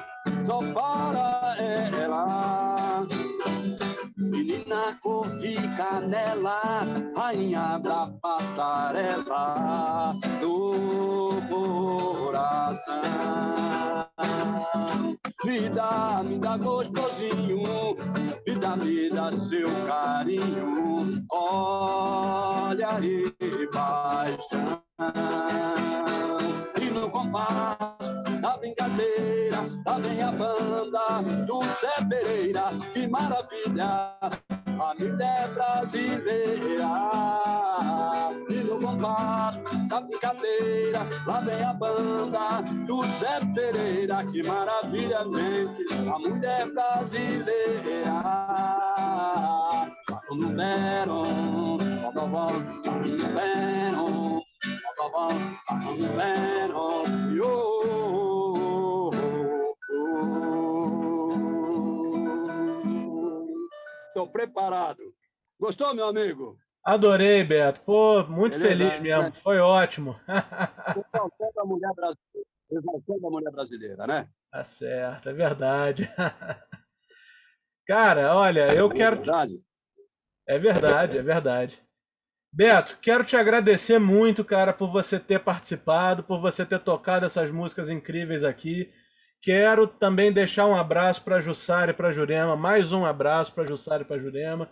Só 0.44 0.58
para 0.72 1.56
ela. 1.58 3.06
Menina 4.32 4.98
cor 5.02 5.28
de 5.36 5.54
canela, 5.76 6.86
rainha 7.14 7.78
da 7.78 8.06
passarela 8.22 10.14
do 10.40 11.36
coração. 11.50 13.02
Me 15.44 15.68
dá, 15.68 16.22
me 16.24 16.38
dá 16.38 16.56
gostosinho, 16.56 17.94
me 18.46 18.54
dá, 18.54 18.74
me 18.74 19.10
dá 19.10 19.30
seu 19.32 19.68
carinho. 19.86 21.26
Olha 21.30 22.88
aí, 22.96 23.30
paixão. 23.70 24.82
E 26.80 26.84
no 26.86 27.10
compasso 27.10 28.40
da 28.40 28.56
brincadeira, 28.56 29.31
lá 29.86 29.98
vem 29.98 30.22
a 30.22 30.32
banda 30.32 31.22
do 31.46 31.62
Zé 31.64 32.04
Pereira. 32.08 32.64
Que 32.94 33.08
maravilha, 33.08 34.16
a 34.20 34.94
mulher 34.98 35.48
brasileira. 35.54 36.90
E 38.48 38.54
no 38.54 38.80
compasso 38.80 39.88
da 39.88 40.00
brincadeira, 40.00 41.06
lá 41.26 41.40
vem 41.40 41.62
a 41.62 41.72
banda 41.72 42.62
do 42.86 43.02
Zé 43.18 43.40
Pereira. 43.54 44.24
Que 44.24 44.42
maravilha, 44.42 45.24
gente, 45.32 45.86
a 46.08 46.18
mulher 46.18 46.70
brasileira. 46.72 48.22
Quando 50.28 50.56
deram, 50.56 51.78
quando 52.02 52.26
vão, 52.26 52.82
preparado. 64.30 65.02
Gostou, 65.58 65.94
meu 65.94 66.06
amigo? 66.06 66.58
Adorei, 66.84 67.44
Beto. 67.44 67.80
Pô, 67.82 68.24
muito 68.24 68.58
Beleza, 68.58 68.90
feliz 68.90 69.00
mesmo. 69.00 69.22
Né? 69.24 69.32
Foi 69.42 69.58
ótimo. 69.58 70.18
Exaltando 70.28 71.60
a 71.60 71.64
mulher 71.64 71.92
brasileira. 71.94 72.48
Exaltando 72.70 73.26
a 73.26 73.30
mulher 73.30 73.50
brasileira, 73.52 74.06
né? 74.06 74.28
Tá 74.50 74.64
certo, 74.64 75.28
é 75.28 75.32
verdade. 75.32 76.10
Cara, 77.86 78.34
olha, 78.34 78.74
eu 78.74 78.90
é 78.90 78.94
quero. 78.94 79.16
Verdade. 79.16 79.62
É 80.46 80.58
verdade, 80.58 81.18
é 81.18 81.22
verdade. 81.22 81.82
Beto, 82.52 82.98
quero 83.00 83.24
te 83.24 83.36
agradecer 83.36 83.98
muito, 83.98 84.44
cara, 84.44 84.74
por 84.74 84.90
você 84.90 85.18
ter 85.18 85.38
participado, 85.40 86.22
por 86.22 86.38
você 86.38 86.66
ter 86.66 86.80
tocado 86.80 87.24
essas 87.24 87.50
músicas 87.50 87.88
incríveis 87.88 88.44
aqui. 88.44 88.92
Quero 89.42 89.88
também 89.88 90.32
deixar 90.32 90.66
um 90.66 90.76
abraço 90.76 91.24
para 91.24 91.40
Jussara 91.40 91.90
e 91.90 91.94
para 91.94 92.12
Jurema, 92.12 92.56
mais 92.56 92.92
um 92.92 93.04
abraço 93.04 93.52
para 93.52 93.66
Jussara 93.66 94.02
e 94.02 94.04
para 94.04 94.20
Jurema. 94.20 94.70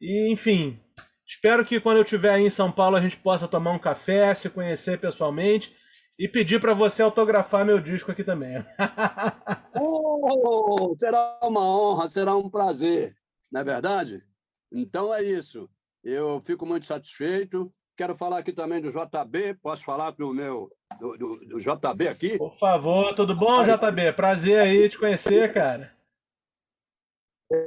E, 0.00 0.32
enfim, 0.32 0.80
espero 1.26 1.62
que 1.66 1.78
quando 1.78 1.98
eu 1.98 2.02
estiver 2.02 2.30
aí 2.30 2.46
em 2.46 2.50
São 2.50 2.72
Paulo 2.72 2.96
a 2.96 3.02
gente 3.02 3.18
possa 3.18 3.46
tomar 3.46 3.72
um 3.72 3.78
café, 3.78 4.34
se 4.34 4.48
conhecer 4.48 4.98
pessoalmente 4.98 5.76
e 6.18 6.26
pedir 6.26 6.58
para 6.62 6.72
você 6.72 7.02
autografar 7.02 7.62
meu 7.66 7.78
disco 7.78 8.10
aqui 8.10 8.24
também. 8.24 8.56
oh, 9.78 10.94
será 10.98 11.38
uma 11.42 11.60
honra, 11.60 12.08
será 12.08 12.34
um 12.34 12.48
prazer, 12.48 13.14
não 13.52 13.60
é 13.60 13.64
verdade? 13.64 14.24
Então 14.72 15.12
é 15.12 15.22
isso. 15.22 15.68
Eu 16.02 16.40
fico 16.40 16.64
muito 16.64 16.86
satisfeito. 16.86 17.70
Quero 17.96 18.14
falar 18.14 18.38
aqui 18.38 18.52
também 18.52 18.80
do 18.80 18.90
JB. 18.90 19.54
Posso 19.62 19.82
falar 19.82 20.10
do 20.10 20.32
meu 20.34 20.70
do, 21.00 21.16
do, 21.16 21.36
do 21.46 21.58
JB 21.58 22.08
aqui? 22.08 22.36
Por 22.36 22.58
favor, 22.58 23.14
tudo 23.14 23.34
bom, 23.34 23.64
JB? 23.64 24.12
Prazer 24.12 24.60
aí 24.60 24.88
te 24.88 24.98
conhecer, 24.98 25.52
cara. 25.52 25.96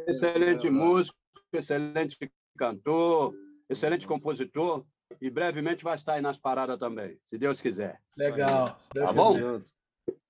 Excelente 0.07 0.69
músico, 0.69 1.17
excelente 1.53 2.17
cantor, 2.57 3.33
excelente 3.69 4.05
compositor 4.05 4.85
e 5.19 5.29
brevemente 5.29 5.83
vai 5.83 5.95
estar 5.95 6.13
aí 6.13 6.21
nas 6.21 6.37
paradas 6.37 6.77
também, 6.77 7.17
se 7.23 7.37
Deus 7.37 7.59
quiser. 7.59 7.99
Legal. 8.15 8.79
Tá 8.93 9.11
bom? 9.11 9.61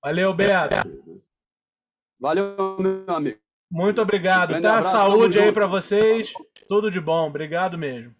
Valeu, 0.02 0.32
Beto. 0.32 1.22
Valeu, 2.18 2.56
meu 2.78 3.04
amigo. 3.08 3.38
Muito 3.70 4.00
obrigado. 4.00 4.54
Um 4.54 4.62
tá? 4.62 4.82
Saúde 4.82 5.38
aí 5.38 5.52
para 5.52 5.66
vocês. 5.66 6.32
Tudo 6.68 6.90
de 6.90 7.00
bom. 7.00 7.28
Obrigado 7.28 7.78
mesmo. 7.78 8.14